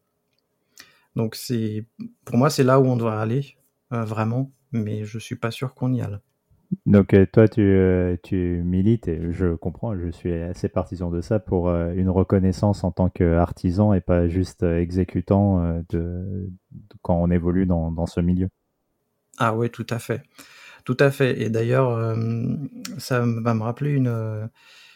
Donc 1.16 1.36
c'est, 1.36 1.86
pour 2.26 2.38
moi, 2.38 2.50
c'est 2.50 2.64
là 2.64 2.80
où 2.80 2.86
on 2.86 2.96
doit 2.96 3.20
aller, 3.20 3.58
euh, 3.92 4.06
vraiment, 4.06 4.52
mais 4.72 5.04
je 5.06 5.20
suis 5.20 5.36
pas 5.36 5.52
sûr 5.52 5.74
qu'on 5.74 5.94
y 5.94 6.02
aille. 6.02 6.20
Donc 6.86 7.14
euh, 7.14 7.26
toi, 7.32 7.48
tu, 7.48 7.62
euh, 7.62 8.18
tu 8.24 8.62
milites, 8.64 9.08
et 9.08 9.32
je 9.32 9.56
comprends, 9.56 9.96
je 9.98 10.10
suis 10.10 10.34
assez 10.34 10.68
partisan 10.68 11.10
de 11.10 11.22
ça, 11.22 11.40
pour 11.40 11.70
euh, 11.70 11.94
une 11.94 12.10
reconnaissance 12.10 12.84
en 12.84 12.92
tant 12.92 13.10
qu'artisan 13.10 13.94
et 13.94 14.02
pas 14.02 14.28
juste 14.28 14.64
exécutant 14.64 15.82
de, 15.90 16.50
quand 17.02 17.16
on 17.16 17.32
évolue 17.32 17.66
dans, 17.66 18.06
ce 18.06 18.20
milieu. 18.20 18.50
Ah 19.38 19.56
oui, 19.56 19.70
tout 19.70 19.88
à 19.90 20.00
fait. 20.00 20.24
Tout 20.84 20.98
à 21.00 21.12
fait. 21.12 21.42
Et 21.42 21.50
d'ailleurs, 21.50 22.16
ça 22.98 23.20
va 23.20 23.54
me 23.54 23.64
rappeler 23.64 23.92
une, 23.92 24.50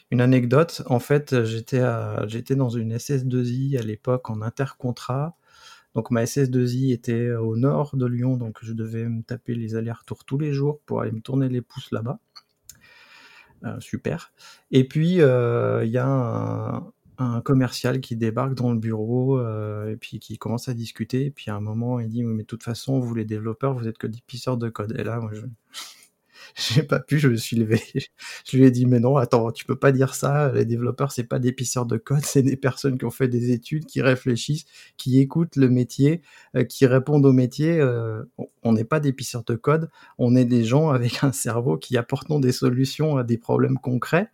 une 0.10 0.22
anecdote. 0.22 0.84
En 0.88 1.00
fait, 1.00 1.44
j'étais 1.44 2.56
dans 2.56 2.70
une 2.70 2.96
SS2I 2.96 3.78
à 3.78 3.82
l'époque 3.82 4.30
en 4.30 4.42
intercontrat 4.42 5.36
Donc 5.96 6.12
ma 6.12 6.24
SS2I 6.24 6.94
était 6.94 7.32
au 7.32 7.58
nord 7.58 7.96
de 7.96 8.06
Lyon, 8.06 8.38
donc 8.38 8.60
je 8.62 8.74
devais 8.74 9.08
me 9.08 9.24
taper 9.24 9.56
les 9.56 9.76
allers-retours 9.76 10.24
tous 10.26 10.38
les 10.38 10.54
jours 10.54 10.80
pour 10.86 11.02
aller 11.02 11.12
me 11.12 11.22
tourner 11.22 11.50
les 11.50 11.62
pouces 11.62 11.92
là-bas. 11.92 12.20
Euh, 13.64 13.80
super. 13.80 14.34
Et 14.72 14.88
puis 14.88 15.16
il 15.16 15.90
y 15.92 15.98
a 15.98 16.08
un, 16.08 16.92
un, 17.18 17.42
commercial 17.42 18.02
qui 18.02 18.16
débarque 18.16 18.56
dans 18.56 18.72
le 18.72 18.80
bureau 18.80 19.40
et 19.88 19.98
puis 19.98 20.20
qui 20.20 20.38
commence 20.38 20.70
à 20.70 20.74
discuter. 20.74 21.26
Et 21.26 21.32
puis 21.32 21.52
à 21.52 21.56
un 21.56 21.62
moment, 21.62 22.00
il 22.00 22.10
dit 22.10 22.24
mais 22.24 22.44
de 22.44 22.48
toute 22.48 22.64
façon, 22.64 23.00
vous 23.00 23.14
les 23.14 23.26
développeurs, 23.26 23.74
vous 23.74 23.88
êtes 23.88 23.98
que 23.98 24.08
des 24.08 24.22
pisseurs 24.26 24.58
de 24.58 24.70
code. 24.70 24.96
Et 24.98 25.04
là, 25.04 25.20
moi, 25.20 25.32
je, 25.34 25.42
j'ai 26.74 26.84
pas 26.84 27.00
pu, 27.00 27.20
je 27.20 27.28
me 27.28 27.36
suis 27.36 27.56
levé. 27.56 27.82
Je 28.46 28.58
lui 28.58 28.66
ai 28.66 28.72
dit, 28.72 28.86
mais 28.86 29.00
non, 29.00 29.18
attends, 29.18 29.52
tu 29.52 29.66
peux 29.66 29.76
pas 29.76 29.92
dire 29.92 30.16
ça. 30.16 30.52
Les 30.52 30.66
développeurs, 30.66 31.12
c'est 31.12 31.24
pas 31.24 31.40
des 31.40 31.52
pisseurs 31.52 31.86
de 31.86 31.98
code, 31.98 32.26
c'est 32.26 32.42
des 32.44 32.58
personnes 32.58 32.98
qui 32.98 33.06
ont 33.06 33.12
fait 33.12 33.28
des 33.28 33.52
études, 33.52 33.86
qui 33.86 34.02
réfléchissent, 34.02 34.66
qui 34.98 35.20
écoutent 35.20 35.56
le 35.56 35.70
métier, 35.70 36.22
euh, 36.56 36.64
qui 36.64 36.86
répondent 36.86 37.26
au 37.26 37.34
métier. 37.34 37.80
Euh, 37.80 38.24
on 38.64 38.74
n'est 38.74 38.84
pas 38.84 39.00
des 39.00 39.14
pisseurs 39.14 39.44
de 39.44 39.56
code, 39.56 39.90
on 40.18 40.36
est 40.36 40.46
des 40.46 40.64
gens 40.64 40.90
avec 40.90 41.24
un 41.24 41.32
cerveau 41.32 41.78
qui 41.78 41.98
apportent 41.98 42.22
des 42.40 42.52
solutions 42.52 43.18
à 43.18 43.24
des 43.24 43.38
problèmes 43.38 43.78
concrets. 43.78 44.30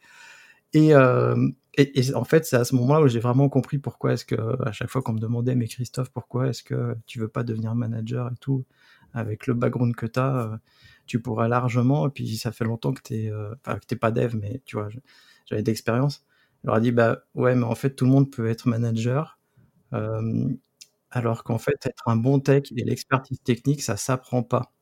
Et, 0.74 0.94
euh, 0.94 1.50
et, 1.78 2.00
et, 2.00 2.14
en 2.16 2.24
fait, 2.24 2.46
c'est 2.46 2.58
à 2.58 2.66
ce 2.66 2.76
moment-là 2.76 3.02
où 3.02 3.08
j'ai 3.08 3.20
vraiment 3.20 3.50
compris 3.50 3.78
pourquoi 3.78 4.14
est-ce 4.14 4.26
que, 4.26 4.36
à 4.66 4.72
chaque 4.72 4.90
fois 4.90 5.02
qu'on 5.02 5.14
me 5.14 5.20
demandait, 5.20 5.56
mais 5.56 5.68
Christophe, 5.68 6.10
pourquoi 6.10 6.48
est-ce 6.48 6.64
que 6.64 6.96
tu 7.06 7.20
veux 7.20 7.28
pas 7.28 7.44
devenir 7.44 7.76
manager 7.76 8.28
et 8.32 8.36
tout, 8.40 8.66
avec 9.14 9.48
le 9.48 9.54
background 9.54 9.96
que 9.96 10.06
tu 10.06 10.20
as, 10.20 10.60
tu 11.08 11.22
pourrais 11.22 11.48
largement, 11.50 12.08
et 12.08 12.12
puis 12.12 12.38
ça 12.38 12.52
fait 12.52 12.66
longtemps 12.66 12.94
que 12.94 13.02
tu 13.02 13.32
euh, 13.32 13.54
enfin, 13.66 13.80
que 13.80 13.96
pas 13.96 14.12
dev, 14.12 14.36
mais 14.36 14.62
tu 14.66 14.76
vois, 14.76 14.90
j'avais 15.46 15.64
d'expérience. 15.64 16.26
Je 16.64 16.68
leur 16.68 16.78
ai 16.78 16.82
dit, 16.82 16.92
bah 16.92 17.24
ouais, 17.36 17.56
mais 17.56 17.66
en 17.66 17.76
fait, 17.76 17.92
tout 17.92 18.06
le 18.06 18.12
monde 18.12 18.32
peut 18.32 18.48
être 18.50 18.68
manager, 18.68 19.40
euh, 19.94 20.50
alors 21.12 21.44
qu'en 21.44 21.58
fait, 21.58 21.86
être 21.86 22.08
un 22.08 22.16
bon 22.18 22.40
tech 22.40 22.64
et 22.76 22.84
l'expertise 22.84 23.42
technique, 23.42 23.82
ça 23.82 23.98
s'apprend 23.98 24.44
pas. 24.44 24.74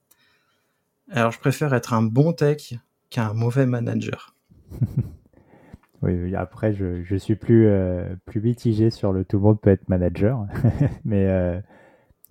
Alors, 1.11 1.31
je 1.31 1.39
préfère 1.39 1.73
être 1.73 1.93
un 1.93 2.01
bon 2.01 2.33
tech 2.33 2.73
qu'un 3.09 3.33
mauvais 3.33 3.67
manager. 3.67 4.35
oui, 6.01 6.35
après, 6.35 6.73
je, 6.73 7.03
je 7.03 7.15
suis 7.15 7.35
plus, 7.35 7.67
euh, 7.67 8.15
plus 8.25 8.41
mitigé 8.41 8.89
sur 8.89 9.13
le 9.13 9.23
tout 9.23 9.37
le 9.37 9.43
monde 9.43 9.61
peut 9.61 9.69
être 9.69 9.87
manager, 9.87 10.47
mais 11.05 11.61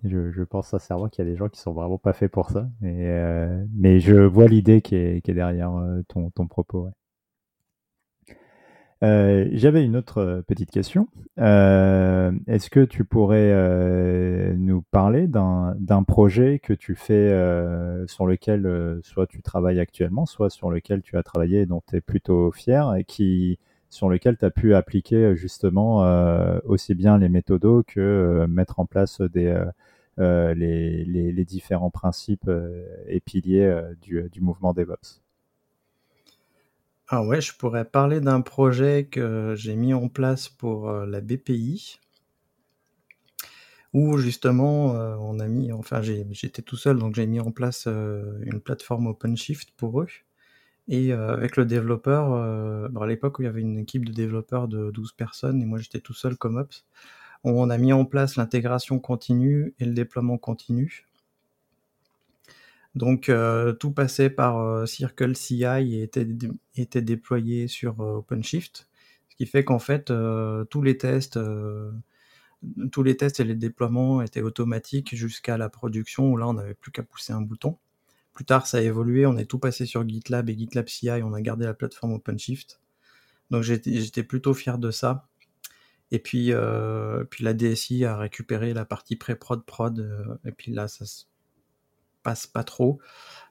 je, 0.04 0.30
je 0.30 0.42
pense 0.42 0.68
sincèrement 0.68 1.08
qu'il 1.08 1.24
y 1.24 1.28
a 1.28 1.30
des 1.30 1.36
gens 1.36 1.48
qui 1.48 1.60
sont 1.60 1.72
vraiment 1.72 1.98
pas 1.98 2.12
faits 2.12 2.30
pour 2.30 2.50
ça. 2.50 2.68
Mais, 2.80 3.08
euh, 3.08 3.64
je 3.98 4.14
vois 4.14 4.46
l'idée 4.46 4.82
qui 4.82 4.96
est, 4.96 5.30
derrière 5.30 5.74
euh, 5.76 6.02
ton, 6.08 6.46
propos. 6.46 6.88
Euh, 9.02 9.48
J'avais 9.52 9.84
une 9.84 9.96
autre 9.96 10.44
petite 10.46 10.70
question. 10.70 11.08
Est-ce 11.38 12.70
que 12.70 12.84
tu 12.84 13.04
pourrais 13.04 14.54
nous 14.56 14.82
parler 14.90 15.26
d'un 15.26 16.02
projet 16.06 16.58
que 16.58 16.72
tu 16.72 16.94
fais 16.94 17.30
sur 18.06 18.26
lequel 18.26 19.00
soit 19.02 19.26
tu 19.26 19.42
travailles 19.42 19.80
actuellement, 19.80 20.26
soit 20.26 20.50
sur 20.50 20.70
lequel 20.70 21.02
tu 21.02 21.16
as 21.16 21.22
travaillé 21.22 21.62
et 21.62 21.66
dont 21.66 21.82
tu 21.88 21.96
es 21.96 22.00
plutôt 22.00 22.52
fier 22.52 22.94
et 22.94 23.04
qui, 23.04 23.58
sur 23.90 24.08
lequel 24.08 24.36
tu 24.36 24.44
as 24.44 24.50
pu 24.50 24.74
appliquer 24.74 25.34
justement 25.34 25.98
aussi 26.64 26.94
bien 26.94 27.18
les 27.18 27.28
méthodos 27.28 27.82
que 27.84 28.46
mettre 28.48 28.80
en 28.80 28.86
place 28.86 29.20
des, 29.20 29.54
les, 30.18 31.04
les, 31.04 31.44
différents 31.44 31.90
principes 31.90 32.48
euh, 32.48 32.84
et 33.06 33.20
piliers 33.20 33.66
euh, 33.66 33.94
du, 34.00 34.28
du, 34.30 34.40
mouvement 34.40 34.72
DevOps. 34.72 35.22
Ah 37.08 37.24
ouais, 37.24 37.40
je 37.40 37.54
pourrais 37.54 37.84
parler 37.84 38.20
d'un 38.20 38.40
projet 38.40 39.04
que 39.04 39.54
j'ai 39.56 39.76
mis 39.76 39.92
en 39.92 40.08
place 40.08 40.48
pour 40.48 40.90
la 40.90 41.20
BPI, 41.20 42.00
où 43.92 44.16
justement 44.16 44.92
on 45.20 45.38
a 45.38 45.46
mis, 45.46 45.70
enfin 45.70 46.00
j'étais 46.00 46.62
tout 46.62 46.76
seul, 46.76 46.98
donc 46.98 47.14
j'ai 47.14 47.26
mis 47.26 47.40
en 47.40 47.52
place 47.52 47.86
une 47.86 48.58
plateforme 48.58 49.08
OpenShift 49.08 49.72
pour 49.76 50.00
eux. 50.00 50.08
Et 50.88 51.12
avec 51.12 51.58
le 51.58 51.66
développeur, 51.66 52.32
à 52.32 53.06
l'époque 53.06 53.38
où 53.38 53.42
il 53.42 53.44
y 53.44 53.48
avait 53.48 53.60
une 53.60 53.78
équipe 53.78 54.06
de 54.06 54.12
développeurs 54.12 54.66
de 54.66 54.90
12 54.90 55.12
personnes, 55.12 55.60
et 55.60 55.66
moi 55.66 55.78
j'étais 55.78 56.00
tout 56.00 56.14
seul 56.14 56.38
comme 56.38 56.56
Ops, 56.56 56.86
on 57.44 57.70
a 57.70 57.78
mis 57.78 57.92
en 57.92 58.04
place 58.04 58.36
l'intégration 58.36 58.98
continue 58.98 59.74
et 59.78 59.84
le 59.84 59.92
déploiement 59.92 60.38
continu. 60.38 61.06
Donc 62.94 63.28
euh, 63.28 63.72
tout 63.72 63.90
passait 63.90 64.30
par 64.30 64.58
euh, 64.58 64.86
Circle 64.86 65.34
CI 65.34 65.64
et 65.64 66.02
était, 66.02 67.02
déployé 67.02 67.66
sur 67.66 68.00
euh, 68.00 68.18
OpenShift, 68.18 68.88
ce 69.28 69.36
qui 69.36 69.46
fait 69.46 69.64
qu'en 69.64 69.80
fait 69.80 70.12
tous 70.70 70.82
les 70.82 70.96
tests, 70.96 71.38
tous 72.92 73.02
les 73.02 73.16
tests 73.16 73.40
et 73.40 73.44
les 73.44 73.56
déploiements 73.56 74.22
étaient 74.22 74.42
automatiques 74.42 75.14
jusqu'à 75.14 75.58
la 75.58 75.68
production 75.68 76.30
où 76.30 76.36
là 76.36 76.46
on 76.48 76.54
n'avait 76.54 76.74
plus 76.74 76.92
qu'à 76.92 77.02
pousser 77.02 77.32
un 77.32 77.40
bouton. 77.40 77.78
Plus 78.32 78.44
tard 78.44 78.66
ça 78.66 78.78
a 78.78 78.80
évolué, 78.80 79.26
on 79.26 79.36
est 79.36 79.46
tout 79.46 79.58
passé 79.58 79.86
sur 79.86 80.08
GitLab 80.08 80.48
et 80.48 80.56
GitLab 80.56 80.88
CI, 80.88 81.10
on 81.24 81.34
a 81.34 81.40
gardé 81.40 81.64
la 81.66 81.74
plateforme 81.74 82.12
OpenShift. 82.12 82.80
Donc 83.50 83.62
j'étais 83.62 84.22
plutôt 84.22 84.54
fier 84.54 84.78
de 84.78 84.90
ça. 84.92 85.26
Et 86.14 86.20
puis, 86.20 86.52
euh, 86.52 87.24
puis 87.24 87.42
la 87.42 87.54
DSI 87.54 88.04
a 88.04 88.16
récupéré 88.16 88.72
la 88.72 88.84
partie 88.84 89.16
pré-prod 89.16 89.64
prod, 89.64 89.98
euh, 89.98 90.36
et 90.44 90.52
puis 90.52 90.70
là, 90.70 90.86
ça 90.86 91.06
se 91.06 91.24
passe 92.22 92.46
pas 92.46 92.62
trop. 92.62 93.00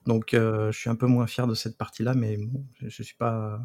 Donc, 0.05 0.34
euh, 0.34 0.72
je 0.72 0.79
suis 0.79 0.89
un 0.89 0.96
peu 0.96 1.05
moins 1.05 1.27
fier 1.27 1.46
de 1.46 1.55
cette 1.55 1.77
partie-là, 1.77 2.13
mais 2.13 2.38
bon, 2.38 2.63
je, 2.79 2.88
je 2.88 3.03
suis 3.03 3.17
pas, 3.17 3.60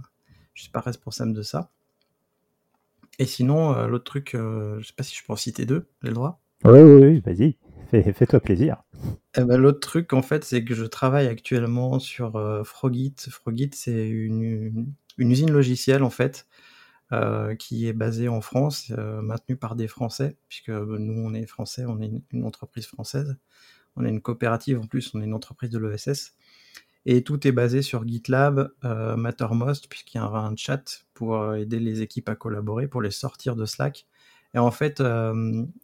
je 0.52 0.62
suis 0.62 0.72
pas 0.72 0.80
responsable 0.80 1.32
de 1.32 1.42
ça. 1.42 1.70
Et 3.20 3.24
sinon, 3.24 3.86
l'autre 3.86 4.02
truc, 4.02 4.30
je 4.32 4.84
sais 4.84 4.92
pas 4.96 5.04
si 5.04 5.14
je 5.14 5.24
peux 5.24 5.32
en 5.32 5.36
citer 5.36 5.64
deux, 5.64 5.86
j'ai 6.02 6.08
le 6.08 6.14
droit 6.14 6.42
Oui, 6.64 6.80
oui, 6.80 7.04
oui, 7.04 7.20
vas-y, 7.20 7.56
fais-toi 8.12 8.40
plaisir. 8.40 8.82
Eh 9.36 9.44
ben, 9.44 9.58
l'autre 9.58 9.78
truc, 9.78 10.12
en 10.12 10.22
fait, 10.22 10.42
c'est 10.42 10.64
que 10.64 10.74
je 10.74 10.84
travaille 10.84 11.28
actuellement 11.28 12.00
sur 12.00 12.32
Frogit. 12.64 13.14
Frogit, 13.30 13.70
c'est 13.74 14.08
une, 14.08 14.92
une, 15.18 15.30
usine 15.30 15.52
logicielle, 15.52 16.02
en 16.02 16.10
fait, 16.10 16.47
euh, 17.10 17.54
qui 17.54 17.88
est 17.88 17.94
basé 17.94 18.28
en 18.28 18.42
France, 18.42 18.92
euh, 18.98 19.22
maintenu 19.22 19.56
par 19.56 19.76
des 19.76 19.88
Français, 19.88 20.36
puisque 20.48 20.68
nous 20.68 21.14
on 21.14 21.32
est 21.32 21.46
français, 21.46 21.86
on 21.86 22.02
est 22.02 22.10
une, 22.32 22.44
entreprise 22.44 22.86
française, 22.86 23.38
on 23.96 24.04
est 24.04 24.10
une 24.10 24.20
coopérative 24.20 24.78
en 24.78 24.86
plus, 24.86 25.14
on 25.14 25.22
est 25.22 25.24
une 25.24 25.32
entreprise 25.32 25.70
de 25.70 25.78
l'ESS, 25.78 26.34
et 27.06 27.24
tout 27.24 27.46
est 27.46 27.52
basé 27.52 27.80
sur 27.80 28.06
GitLab, 28.06 28.72
euh, 28.84 29.16
Mattermost, 29.16 29.88
puisqu'il 29.88 30.18
y 30.18 30.20
a 30.20 30.26
un, 30.26 30.54
chat 30.54 31.06
pour 31.14 31.54
aider 31.54 31.80
les 31.80 32.02
équipes 32.02 32.28
à 32.28 32.36
collaborer, 32.36 32.88
pour 32.88 33.00
les 33.00 33.10
sortir 33.10 33.56
de 33.56 33.64
Slack. 33.64 34.06
Et 34.52 34.58
en 34.58 34.70
fait, 34.70 35.00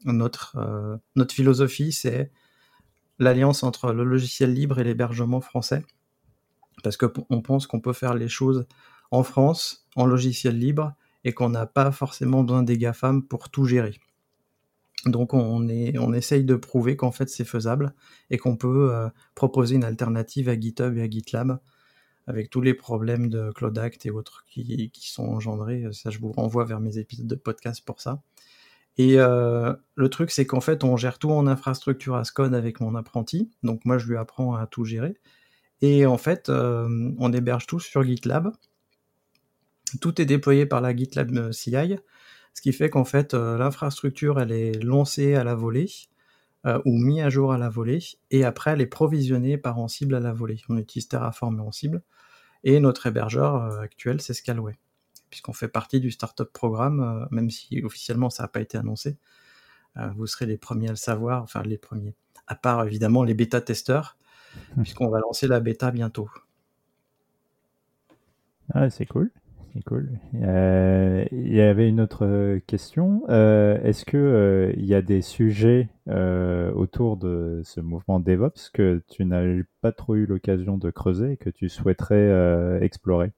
notre, 0.05 1.01
notre 1.17 1.35
philosophie, 1.35 1.93
c'est 1.93 2.31
l'alliance 3.19 3.63
entre 3.63 3.93
le 3.93 4.05
logiciel 4.05 4.53
libre 4.53 4.79
et 4.79 4.85
l'hébergement 4.85 5.41
français, 5.41 5.85
parce 6.83 6.99
qu'on 6.99 7.41
pense 7.41 7.67
qu'on 7.67 7.81
peut 7.81 7.95
faire 7.95 8.13
les 8.13 8.29
choses 8.29 8.67
en 9.11 9.23
France, 9.23 9.87
en 9.97 10.05
logiciel 10.05 10.59
libre, 10.59 10.95
et 11.25 11.33
qu'on 11.33 11.49
n'a 11.49 11.67
pas 11.67 11.91
forcément 11.91 12.43
besoin 12.43 12.63
des 12.63 12.79
GAFAM 12.79 13.23
pour 13.23 13.51
tout 13.51 13.65
gérer. 13.65 13.99
Donc 15.07 15.35
on, 15.35 15.69
est, 15.69 15.95
essaye 16.15 16.45
de 16.45 16.55
prouver 16.55 16.97
qu'en 16.97 17.13
fait 17.13 17.29
c'est 17.29 17.45
faisable 17.45 17.95
et 18.31 18.39
qu'on 18.39 18.57
peut 18.57 18.91
euh, 18.93 19.09
proposer 19.35 19.75
une 19.75 19.85
alternative 19.85 20.49
à 20.49 20.59
GitHub 20.59 20.97
et 20.97 21.03
à 21.03 21.11
GitLab 21.11 21.59
avec 22.27 22.51
tous 22.51 22.61
les 22.61 22.75
problèmes 22.75 23.29
de 23.29 23.51
Cloud 23.53 23.79
Act 23.79 24.07
et 24.07 24.11
autres 24.11 24.45
qui, 24.49 24.91
sont 24.95 25.25
engendrés. 25.25 25.85
Ça, 25.93 26.11
je 26.11 26.19
vous 26.19 26.33
renvoie 26.33 26.65
vers 26.65 26.81
mes 26.81 26.99
épisodes 26.99 27.27
de 27.27 27.35
podcast 27.35 27.85
pour 27.85 28.01
ça. 28.01 28.23
Et 28.97 29.19
euh, 29.19 29.75
le 29.97 30.09
truc, 30.09 30.31
c'est 30.31 30.47
qu'en 30.47 30.61
fait, 30.61 30.85
on 30.85 30.97
gère 30.97 31.19
tout 31.19 31.33
en 31.33 31.47
infrastructure 31.47 32.15
as 32.15 32.31
code 32.31 32.55
avec 32.55 32.81
mon 32.81 32.95
apprenti. 32.95 33.51
Donc 33.63 33.85
moi, 33.85 33.99
je 33.99 34.07
lui 34.09 34.17
apprends 34.17 34.55
à 34.55 34.67
tout 34.67 34.85
gérer. 34.85 35.19
Et 35.83 36.07
en 36.07 36.17
fait, 36.17 36.49
euh, 36.49 37.13
on 37.19 37.33
héberge 37.33 37.67
tout 37.67 37.81
sur 37.81 38.05
GitLab. 38.05 38.53
Tout 40.01 40.21
est 40.21 40.25
déployé 40.25 40.67
par 40.67 40.81
la 40.81 40.95
GitLab 40.95 41.37
euh, 41.37 41.53
CI, 41.53 41.97
ce 42.55 42.63
qui 42.63 42.73
fait 42.73 42.91
qu'en 42.91 43.05
fait 43.05 43.35
euh, 43.35 43.59
l'infrastructure 43.59 44.41
elle 44.41 44.53
est 44.53 44.83
lancée 44.83 45.35
à 45.35 45.45
la 45.45 45.55
volée 45.55 45.91
euh, 46.67 46.81
ou 46.85 46.97
mise 46.99 47.23
à 47.23 47.31
jour 47.31 47.53
à 47.53 47.59
la 47.59 47.69
volée 47.69 48.01
et 48.31 48.45
après 48.45 48.73
elle 48.73 48.81
est 48.81 48.87
provisionnée 48.87 49.59
par 49.59 49.79
Ansible 49.79 50.15
à 50.15 50.21
la 50.21 50.33
volée. 50.33 50.61
On 50.69 50.79
utilise 50.79 51.09
Terraform 51.09 51.59
et 51.59 51.63
Ansible 51.63 52.03
et 52.65 52.81
notre 52.81 53.07
hébergeur 53.07 53.57
actuel 53.81 54.21
c'est 54.21 54.35
Scalway 54.35 54.79
puisqu'on 55.31 55.53
fait 55.53 55.69
partie 55.69 56.01
du 56.01 56.11
startup 56.11 56.51
programme 56.53 57.29
même 57.31 57.51
si 57.51 57.83
officiellement 57.83 58.31
ça 58.31 58.45
n'a 58.45 58.49
pas 58.49 58.61
été 58.61 58.79
annoncé. 58.79 59.19
vous 60.17 60.27
serez 60.27 60.47
les 60.47 60.57
premiers 60.57 60.89
à 60.89 60.93
le 60.93 60.97
savoir, 60.97 61.43
enfin 61.43 61.63
les 61.63 61.79
premiers, 61.79 62.15
à 62.47 62.55
part 62.55 62.85
évidemment 62.87 63.25
les 63.25 63.35
bêta 63.35 63.61
testeurs 63.61 64.17
mmh. 64.77 64.83
puisqu'on 64.83 65.09
va 65.09 65.21
lancer 65.21 65.49
la 65.49 65.61
bêta 65.61 65.91
bientôt. 65.91 66.31
Ah, 68.73 68.89
c'est 68.89 69.07
cool 69.07 69.31
Euh, 70.35 71.25
il 71.33 71.55
y 71.55 71.61
avait 71.61 71.89
une 71.89 72.01
autre 72.01 72.25
euh, 72.25 72.61
question. 72.67 73.23
Euh, 73.29 73.83
est-ce 73.83 74.05
que 74.05 74.73
il 74.77 74.85
y 74.85 74.95
a 74.95 75.03
des 75.03 75.23
sujets 75.23 75.89
autour 76.07 77.17
de 77.17 77.63
ce 77.65 77.81
mouvement 77.81 78.21
DevOps 78.21 78.71
que 78.73 79.03
tu 79.09 79.25
n'as 79.25 79.63
pas 79.81 79.93
trop 79.93 80.15
eu 80.15 80.27
l'occasion 80.27 80.79
de 80.79 80.91
creuser 80.91 81.33
et 81.33 81.37
que 81.37 81.51
tu 81.51 81.69
souhaiterais 81.69 82.79
explorer? 82.83 83.33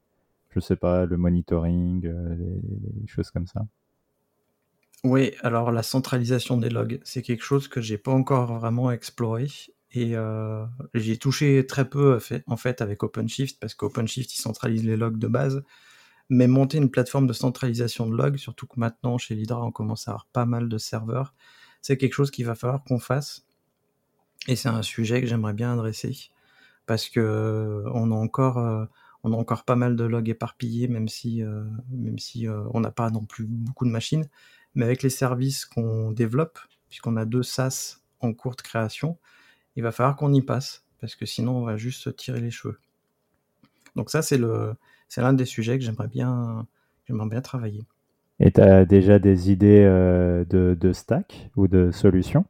Je 0.50 0.60
sais 0.60 0.76
pas, 0.76 1.06
le 1.06 1.16
monitoring, 1.16 2.02
les, 2.02 3.06
choses 3.06 3.30
comme 3.30 3.46
ça. 3.46 3.66
Oui, 5.04 5.32
alors 5.42 5.70
la 5.70 5.82
centralisation 5.82 6.56
des 6.56 6.70
logs, 6.70 7.00
c'est 7.04 7.22
quelque 7.22 7.44
chose 7.44 7.68
que 7.68 7.80
j'ai 7.80 7.98
pas 7.98 8.10
encore 8.10 8.58
vraiment 8.58 8.90
exploré. 8.90 9.48
Et 9.92 10.16
euh, 10.16 10.64
j'ai 10.94 11.16
touché 11.16 11.64
très 11.66 11.88
peu 11.88 12.18
en 12.46 12.56
fait 12.56 12.82
avec 12.82 13.02
OpenShift 13.02 13.58
parce 13.60 13.74
qu'OpenShift 13.74 14.34
il 14.34 14.40
centralise 14.40 14.84
les 14.84 14.96
logs 14.96 15.18
de 15.18 15.28
base. 15.28 15.64
Mais 16.28 16.46
monter 16.48 16.78
une 16.78 16.90
plateforme 16.90 17.26
de 17.26 17.32
centralisation 17.32 18.06
de 18.06 18.16
logs, 18.16 18.36
surtout 18.36 18.66
que 18.66 18.80
maintenant 18.80 19.18
chez 19.18 19.34
Lidra 19.34 19.64
on 19.64 19.70
commence 19.70 20.08
à 20.08 20.12
avoir 20.12 20.26
pas 20.26 20.44
mal 20.46 20.68
de 20.68 20.78
serveurs, 20.78 21.34
c'est 21.82 21.96
quelque 21.96 22.14
chose 22.14 22.30
qu'il 22.30 22.46
va 22.46 22.54
falloir 22.54 22.82
qu'on 22.84 22.98
fasse. 22.98 23.46
Et 24.48 24.56
c'est 24.56 24.68
un 24.68 24.82
sujet 24.82 25.20
que 25.20 25.26
j'aimerais 25.26 25.52
bien 25.52 25.72
adresser 25.72 26.30
parce 26.86 27.08
que 27.08 27.84
on 27.92 28.10
a 28.12 28.14
encore 28.14 28.58
euh, 28.58 28.84
on 29.24 29.32
a 29.32 29.36
encore 29.36 29.64
pas 29.64 29.76
mal 29.76 29.96
de 29.96 30.04
logs 30.04 30.28
éparpillés, 30.28 30.88
même 30.88 31.08
si 31.08 31.42
euh, 31.42 31.64
même 31.90 32.18
si 32.18 32.46
on 32.48 32.80
n'a 32.80 32.90
pas 32.90 33.10
non 33.10 33.24
plus 33.24 33.44
beaucoup 33.46 33.84
de 33.84 33.90
machines. 33.90 34.28
Mais 34.74 34.84
avec 34.84 35.02
les 35.02 35.10
services 35.10 35.64
qu'on 35.64 36.12
développe, 36.12 36.58
puisqu'on 36.88 37.16
a 37.16 37.24
deux 37.24 37.42
SaaS 37.42 38.00
en 38.20 38.32
cours 38.34 38.56
de 38.56 38.62
création, 38.62 39.18
il 39.76 39.82
va 39.82 39.92
falloir 39.92 40.16
qu'on 40.16 40.32
y 40.32 40.42
passe, 40.42 40.84
parce 41.00 41.14
que 41.14 41.26
sinon 41.26 41.56
on 41.56 41.64
va 41.64 41.76
juste 41.76 42.02
se 42.02 42.10
tirer 42.10 42.40
les 42.40 42.50
cheveux. 42.50 42.78
Donc 43.94 44.10
ça, 44.10 44.22
c'est 44.22 44.38
le, 44.38 44.74
c'est 45.08 45.20
l'un 45.20 45.32
des 45.32 45.44
sujets 45.44 45.78
que 45.78 45.84
j'aimerais 45.84 46.08
bien, 46.08 46.66
j'aimerais 47.04 47.28
bien 47.28 47.40
travailler. 47.40 47.86
Et 48.38 48.52
tu 48.52 48.60
as 48.60 48.84
déjà 48.84 49.18
des 49.18 49.50
idées 49.50 49.84
euh, 49.84 50.44
de, 50.44 50.76
de, 50.78 50.92
stack 50.92 51.50
ou 51.56 51.68
de 51.68 51.90
solutions? 51.90 52.44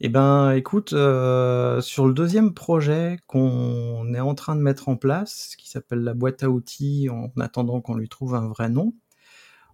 Eh 0.00 0.08
ben, 0.08 0.52
écoute, 0.52 0.92
euh, 0.92 1.80
sur 1.80 2.06
le 2.06 2.14
deuxième 2.14 2.52
projet 2.52 3.18
qu'on 3.26 4.12
est 4.14 4.20
en 4.20 4.34
train 4.34 4.56
de 4.56 4.60
mettre 4.60 4.88
en 4.88 4.96
place, 4.96 5.54
qui 5.56 5.68
s'appelle 5.68 6.00
la 6.00 6.14
boîte 6.14 6.42
à 6.42 6.50
outils, 6.50 7.08
en 7.10 7.30
attendant 7.40 7.80
qu'on 7.80 7.94
lui 7.94 8.08
trouve 8.08 8.34
un 8.34 8.48
vrai 8.48 8.68
nom, 8.68 8.94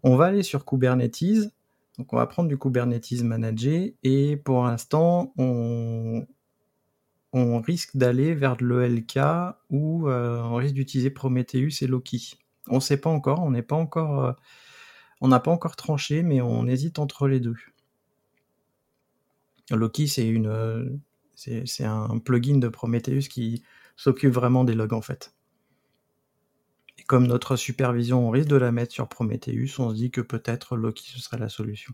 on 0.02 0.16
va 0.16 0.26
aller 0.26 0.42
sur 0.42 0.64
Kubernetes. 0.64 1.52
Donc 1.98 2.12
on 2.12 2.16
va 2.16 2.26
prendre 2.26 2.48
du 2.48 2.58
Kubernetes 2.58 3.22
Manager 3.22 3.88
et 4.02 4.36
pour 4.36 4.64
l'instant 4.64 5.32
on, 5.36 6.24
on 7.32 7.60
risque 7.60 7.96
d'aller 7.96 8.34
vers 8.34 8.56
de 8.56 8.64
l'ELK 8.66 9.18
ou 9.70 10.08
euh, 10.08 10.42
on 10.42 10.56
risque 10.56 10.74
d'utiliser 10.74 11.10
Prometheus 11.10 11.82
et 11.82 11.86
Loki. 11.86 12.38
On 12.68 12.76
ne 12.76 12.80
sait 12.80 12.96
pas 12.96 13.10
encore, 13.10 13.42
on 13.42 13.50
n'est 13.50 13.62
pas 13.62 13.76
encore, 13.76 14.24
euh, 14.24 14.32
on 15.20 15.28
n'a 15.28 15.40
pas 15.40 15.50
encore 15.50 15.76
tranché, 15.76 16.22
mais 16.22 16.40
on 16.40 16.66
hésite 16.66 16.98
entre 16.98 17.28
les 17.28 17.40
deux. 17.40 17.56
Loki 19.70 20.08
c'est 20.08 20.26
une, 20.26 21.00
c'est 21.34 21.84
un 21.84 22.18
plugin 22.18 22.58
de 22.58 22.68
Prometheus 22.68 23.28
qui 23.28 23.62
s'occupe 23.96 24.32
vraiment 24.32 24.64
des 24.64 24.74
logs 24.74 24.94
en 24.94 25.02
fait 25.02 25.32
comme 27.10 27.26
notre 27.26 27.56
supervision, 27.56 28.28
on 28.28 28.30
risque 28.30 28.46
de 28.50 28.54
la 28.54 28.70
mettre 28.70 28.92
sur 28.92 29.08
Prometheus, 29.08 29.80
on 29.80 29.90
se 29.90 29.96
dit 29.96 30.12
que 30.12 30.20
peut-être 30.20 30.76
Loki 30.76 31.10
ce 31.10 31.18
serait 31.18 31.38
la 31.38 31.48
solution. 31.48 31.92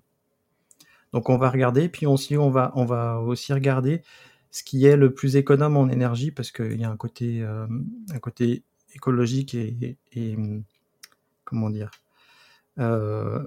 Donc 1.15 1.31
on 1.31 1.39
va 1.39 1.49
regarder, 1.49 1.89
puis 1.89 2.05
aussi 2.05 2.37
on 2.37 2.51
va, 2.51 2.71
on 2.75 2.85
va 2.85 3.19
aussi 3.21 3.55
regarder 3.55 4.03
ce 4.57 4.63
qui 4.63 4.87
est 4.87 4.97
le 4.97 5.13
plus 5.13 5.37
économe 5.37 5.77
en 5.77 5.87
énergie, 5.91 6.31
parce 6.31 6.51
qu'il 6.51 6.81
y 6.81 6.85
a 6.85 6.91
un 6.91 6.97
côté, 6.97 7.43
euh, 7.43 7.67
un 8.11 8.19
côté 8.19 8.65
écologique 8.95 9.55
et, 9.55 9.99
comment 11.45 11.69
dire, 11.69 11.91
euh, 12.79 13.47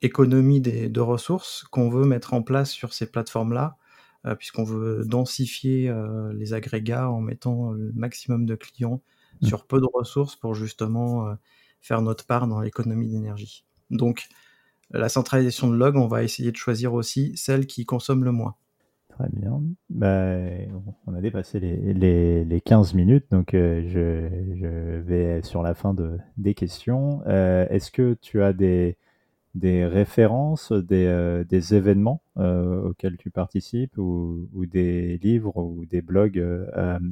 économie 0.00 0.62
de 0.62 1.00
ressources 1.00 1.64
qu'on 1.64 1.90
veut 1.90 2.06
mettre 2.06 2.32
en 2.32 2.42
place 2.42 2.70
sur 2.70 2.94
ces 2.94 3.10
plateformes-là, 3.10 3.76
euh, 4.24 4.34
puisqu'on 4.36 4.64
veut 4.64 5.04
densifier 5.04 5.94
les 6.32 6.54
agrégats 6.54 7.10
en 7.10 7.20
mettant 7.20 7.72
le 7.72 7.92
maximum 7.92 8.46
de 8.46 8.54
clients 8.54 9.02
Mmh. 9.40 9.46
sur 9.46 9.66
peu 9.66 9.80
de 9.80 9.86
ressources 9.94 10.34
pour 10.34 10.56
justement 10.56 11.36
faire 11.80 12.02
notre 12.02 12.26
part 12.26 12.48
dans 12.48 12.60
l'économie 12.60 13.08
d'énergie. 13.08 13.64
Donc, 13.90 14.26
la 14.90 15.08
centralisation 15.08 15.70
de 15.70 15.76
log, 15.76 15.94
on 15.94 16.08
va 16.08 16.24
essayer 16.24 16.50
de 16.50 16.56
choisir 16.56 16.92
aussi 16.92 17.36
celle 17.36 17.68
qui 17.68 17.86
consomme 17.86 18.24
le 18.24 18.32
moins. 18.32 18.56
Très 19.18 19.30
bien. 19.32 19.60
Bah, 19.90 20.36
on 21.08 21.14
a 21.14 21.20
dépassé 21.20 21.58
les, 21.58 22.44
les, 22.44 22.60
15 22.60 22.94
minutes, 22.94 23.26
donc 23.32 23.52
euh, 23.52 23.82
je, 23.88 25.00
vais 25.00 25.42
sur 25.42 25.64
la 25.64 25.74
fin 25.74 25.92
de, 25.92 26.18
des 26.36 26.54
questions. 26.54 27.22
Euh, 27.26 27.66
est-ce 27.68 27.90
que 27.90 28.16
tu 28.20 28.44
as 28.44 28.52
des, 28.52 28.96
des 29.56 29.84
références, 29.86 30.70
des, 30.70 31.06
euh, 31.06 31.42
des 31.42 31.74
événements 31.74 32.22
auxquels 32.36 33.16
tu 33.16 33.30
participes 33.30 33.98
ou, 33.98 34.48
ou, 34.54 34.66
des 34.66 35.18
livres 35.18 35.56
ou 35.56 35.84
des 35.84 36.00
blogs 36.00 36.40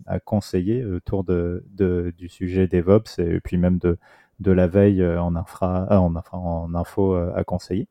à, 0.07 0.21
conseiller 0.21 0.85
autour 0.85 1.25
de, 1.25 1.65
de, 1.71 2.15
du 2.17 2.29
sujet 2.29 2.69
DevOps 2.69 3.19
et 3.19 3.41
puis 3.41 3.57
même 3.57 3.79
de, 3.79 3.99
de 4.39 4.53
la 4.53 4.69
veille 4.69 5.05
en, 5.05 5.35
infra, 5.35 5.89
en, 5.91 6.15
en 6.31 6.75
info 6.77 7.15
à 7.17 7.43
conseiller? 7.43 7.89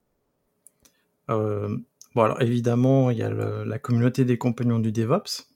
Bon, 2.16 2.24
alors 2.24 2.42
évidemment, 2.42 3.12
il 3.12 3.18
y 3.18 3.24
a 3.24 3.30
la 3.30 3.78
communauté 3.78 4.26
des 4.26 4.38
compagnons 4.38 4.80
du 4.80 4.92
DevOps, 4.92 5.48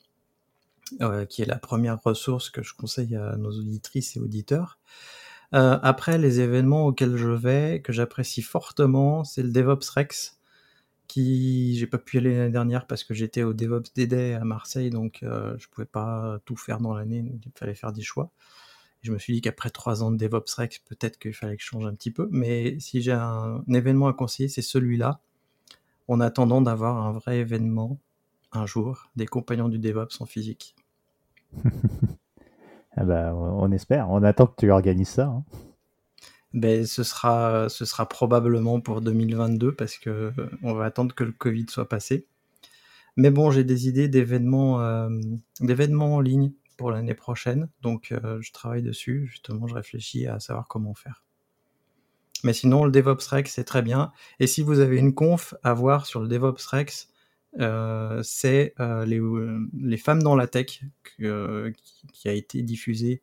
qui 1.29 1.41
est 1.41 1.45
la 1.45 1.57
première 1.57 2.01
ressource 2.03 2.49
que 2.49 2.61
je 2.61 2.73
conseille 2.73 3.15
à 3.15 3.37
nos 3.37 3.51
auditrices 3.51 4.17
et 4.17 4.19
auditeurs. 4.19 4.77
Euh, 5.53 5.79
après, 5.81 6.17
les 6.17 6.41
événements 6.41 6.85
auxquels 6.85 7.15
je 7.17 7.29
vais, 7.29 7.81
que 7.81 7.91
j'apprécie 7.91 8.41
fortement, 8.41 9.23
c'est 9.23 9.41
le 9.41 9.49
DevOps 9.49 9.89
Rex, 9.95 10.39
qui 11.07 11.75
j'ai 11.77 11.87
pas 11.87 11.97
pu 11.97 12.19
aller 12.19 12.37
l'année 12.37 12.51
dernière 12.51 12.85
parce 12.85 13.03
que 13.03 13.13
j'étais 13.13 13.43
au 13.43 13.53
DevOps 13.53 13.93
Day 13.95 14.33
à 14.35 14.43
Marseille, 14.43 14.91
donc 14.91 15.23
euh, 15.23 15.55
je 15.57 15.67
pouvais 15.69 15.87
pas 15.87 16.39
tout 16.45 16.55
faire 16.55 16.79
dans 16.79 16.93
l'année, 16.93 17.25
il 17.45 17.51
fallait 17.55 17.73
faire 17.73 17.93
des 17.93 18.03
choix. 18.03 18.31
je 19.01 19.11
me 19.11 19.17
suis 19.17 19.33
dit 19.33 19.41
qu'après 19.41 19.71
trois 19.71 20.03
ans 20.03 20.11
de 20.11 20.17
DevOps 20.17 20.53
Rex, 20.57 20.79
peut-être 20.79 21.17
qu'il 21.19 21.33
fallait 21.33 21.57
que 21.57 21.63
je 21.63 21.67
change 21.67 21.85
un 21.85 21.95
petit 21.95 22.11
peu, 22.11 22.27
mais 22.31 22.79
si 22.79 23.01
j'ai 23.01 23.13
un, 23.13 23.63
événement 23.73 24.07
à 24.07 24.13
conseiller, 24.13 24.49
c'est 24.49 24.61
celui-là, 24.61 25.21
en 26.09 26.19
attendant 26.19 26.61
d'avoir 26.61 26.97
un 27.05 27.13
vrai 27.13 27.39
événement 27.39 27.99
un 28.51 28.65
jour 28.65 29.09
des 29.15 29.27
compagnons 29.27 29.69
du 29.69 29.79
DevOps 29.79 30.19
en 30.19 30.25
physique. 30.25 30.75
Ah 32.97 33.05
bah, 33.05 33.33
on 33.33 33.71
espère, 33.71 34.09
on 34.09 34.23
attend 34.23 34.47
que 34.47 34.55
tu 34.57 34.71
organises 34.71 35.07
ça. 35.07 35.27
Hein. 35.27 35.43
Ben, 36.53 36.85
ce, 36.85 37.03
sera, 37.03 37.69
ce 37.69 37.85
sera 37.85 38.09
probablement 38.09 38.81
pour 38.81 38.99
2022 38.99 39.73
parce 39.73 39.97
que 39.97 40.09
euh, 40.09 40.31
on 40.63 40.73
va 40.73 40.85
attendre 40.85 41.13
que 41.13 41.23
le 41.23 41.31
Covid 41.31 41.67
soit 41.69 41.87
passé. 41.87 42.27
Mais 43.15 43.29
bon, 43.29 43.51
j'ai 43.51 43.63
des 43.63 43.87
idées 43.87 44.09
d'événements, 44.09 44.81
euh, 44.81 45.07
d'événements 45.61 46.15
en 46.15 46.19
ligne 46.19 46.51
pour 46.77 46.91
l'année 46.91 47.13
prochaine, 47.13 47.69
donc 47.81 48.11
euh, 48.11 48.41
je 48.41 48.51
travaille 48.51 48.83
dessus. 48.83 49.27
Justement, 49.27 49.67
je 49.67 49.75
réfléchis 49.75 50.27
à 50.27 50.39
savoir 50.41 50.67
comment 50.67 50.95
faire. 50.95 51.23
Mais 52.43 52.53
sinon, 52.53 52.85
le 52.85 52.91
DevOps 52.91 53.27
Rex, 53.29 53.53
c'est 53.53 53.63
très 53.63 53.81
bien. 53.81 54.11
Et 54.39 54.47
si 54.47 54.61
vous 54.61 54.79
avez 54.79 54.97
une 54.97 55.13
conf 55.13 55.53
à 55.63 55.73
voir 55.73 56.05
sur 56.05 56.21
le 56.21 56.27
DevOps 56.27 56.65
Rex, 56.67 57.09
euh, 57.59 58.21
c'est 58.23 58.73
euh, 58.79 59.05
les, 59.05 59.19
les, 59.81 59.97
femmes 59.97 60.21
dans 60.21 60.35
la 60.35 60.47
tech 60.47 60.81
euh, 61.21 61.71
qui, 62.13 62.29
a 62.29 62.33
été 62.33 62.61
diffusée 62.61 63.21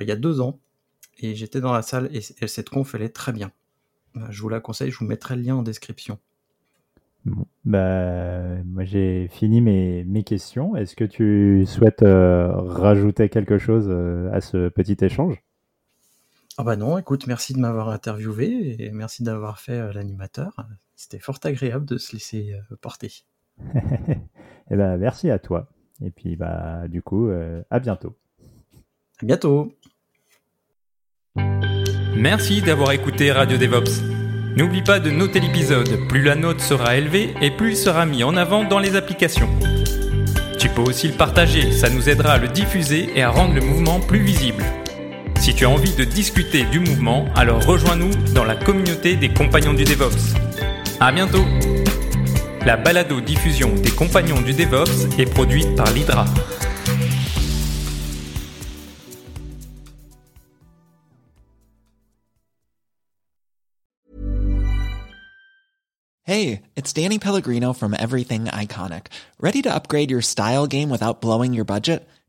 il 0.00 0.06
y 0.06 0.10
a 0.12 0.16
deux 0.16 0.40
ans. 0.40 0.58
Et 1.18 1.34
j'étais 1.34 1.60
dans 1.60 1.72
la 1.72 1.82
salle 1.82 2.08
et, 2.14 2.20
cette 2.22 2.70
conf, 2.70 2.94
elle 2.94 3.02
est 3.02 3.14
très 3.14 3.32
bien. 3.32 3.52
Je 4.30 4.40
vous 4.40 4.48
la 4.48 4.60
conseille, 4.60 4.90
je 4.90 4.98
vous 4.98 5.04
mettrai 5.04 5.36
le 5.36 5.42
lien 5.42 5.56
en 5.56 5.62
description. 5.62 6.18
bah, 7.66 8.62
moi 8.64 8.84
j'ai 8.84 9.28
fini 9.28 9.60
mes, 9.60 10.04
mes 10.04 10.22
questions. 10.24 10.76
Est-ce 10.76 10.96
que 10.96 11.04
tu 11.04 11.66
souhaites 11.66 12.02
rajouter 12.02 13.28
quelque 13.28 13.58
chose 13.58 13.90
à 14.32 14.40
ce 14.40 14.70
petit 14.70 14.96
échange? 15.04 15.42
Ah 16.58 16.64
bah 16.64 16.76
non, 16.76 16.96
écoute, 16.96 17.26
merci 17.26 17.52
de 17.52 17.58
m'avoir 17.58 17.90
interviewé 17.90 18.76
et 18.78 18.90
merci 18.90 19.22
d'avoir 19.22 19.58
fait 19.58 19.92
l'animateur. 19.92 20.66
C'était 20.94 21.18
fort 21.18 21.38
agréable 21.44 21.84
de 21.84 21.98
se 21.98 22.14
laisser 22.14 22.54
euh, 22.54 22.76
porter. 22.80 23.12
eh 24.70 24.76
ben, 24.76 24.96
merci 24.96 25.30
à 25.30 25.38
toi. 25.38 25.68
Et 26.02 26.10
puis, 26.10 26.36
bah, 26.36 26.88
du 26.88 27.02
coup, 27.02 27.28
euh, 27.28 27.62
à 27.70 27.78
bientôt. 27.78 28.16
À 29.20 29.26
bientôt. 29.26 29.70
Merci 32.16 32.62
d'avoir 32.62 32.92
écouté 32.92 33.30
Radio 33.32 33.58
DevOps. 33.58 34.02
N'oublie 34.56 34.82
pas 34.82 34.98
de 34.98 35.10
noter 35.10 35.40
l'épisode. 35.40 36.08
Plus 36.08 36.22
la 36.22 36.36
note 36.36 36.60
sera 36.60 36.96
élevée 36.96 37.34
et 37.42 37.50
plus 37.50 37.72
il 37.72 37.76
sera 37.76 38.06
mis 38.06 38.24
en 38.24 38.34
avant 38.34 38.64
dans 38.64 38.78
les 38.78 38.96
applications. 38.96 39.50
Tu 40.58 40.70
peux 40.70 40.80
aussi 40.80 41.08
le 41.08 41.18
partager, 41.18 41.70
ça 41.70 41.90
nous 41.90 42.08
aidera 42.08 42.32
à 42.32 42.38
le 42.38 42.48
diffuser 42.48 43.10
et 43.14 43.22
à 43.22 43.28
rendre 43.28 43.54
le 43.54 43.60
mouvement 43.60 44.00
plus 44.00 44.20
visible. 44.20 44.64
Si 45.46 45.54
tu 45.54 45.64
as 45.64 45.70
envie 45.70 45.94
de 45.94 46.02
discuter 46.02 46.64
du 46.64 46.80
mouvement, 46.80 47.24
alors 47.36 47.64
rejoins-nous 47.64 48.10
dans 48.34 48.42
la 48.42 48.56
communauté 48.56 49.14
des 49.14 49.32
compagnons 49.32 49.74
du 49.74 49.84
DevOps. 49.84 50.34
À 50.98 51.12
bientôt 51.12 51.44
La 52.64 52.76
balado-diffusion 52.76 53.72
des 53.76 53.92
compagnons 53.92 54.42
du 54.42 54.54
DevOps 54.54 55.16
est 55.20 55.32
produite 55.32 55.76
par 55.76 55.88
l'Hydra. 55.92 56.24
Hey, 66.24 66.62
it's 66.74 66.92
Danny 66.92 67.20
Pellegrino 67.20 67.72
from 67.72 67.94
Everything 67.94 68.46
Iconic. 68.46 69.12
Ready 69.38 69.62
to 69.62 69.72
upgrade 69.72 70.10
your 70.10 70.22
style 70.22 70.66
game 70.66 70.90
without 70.90 71.20
blowing 71.20 71.54
your 71.54 71.64
budget? 71.64 72.04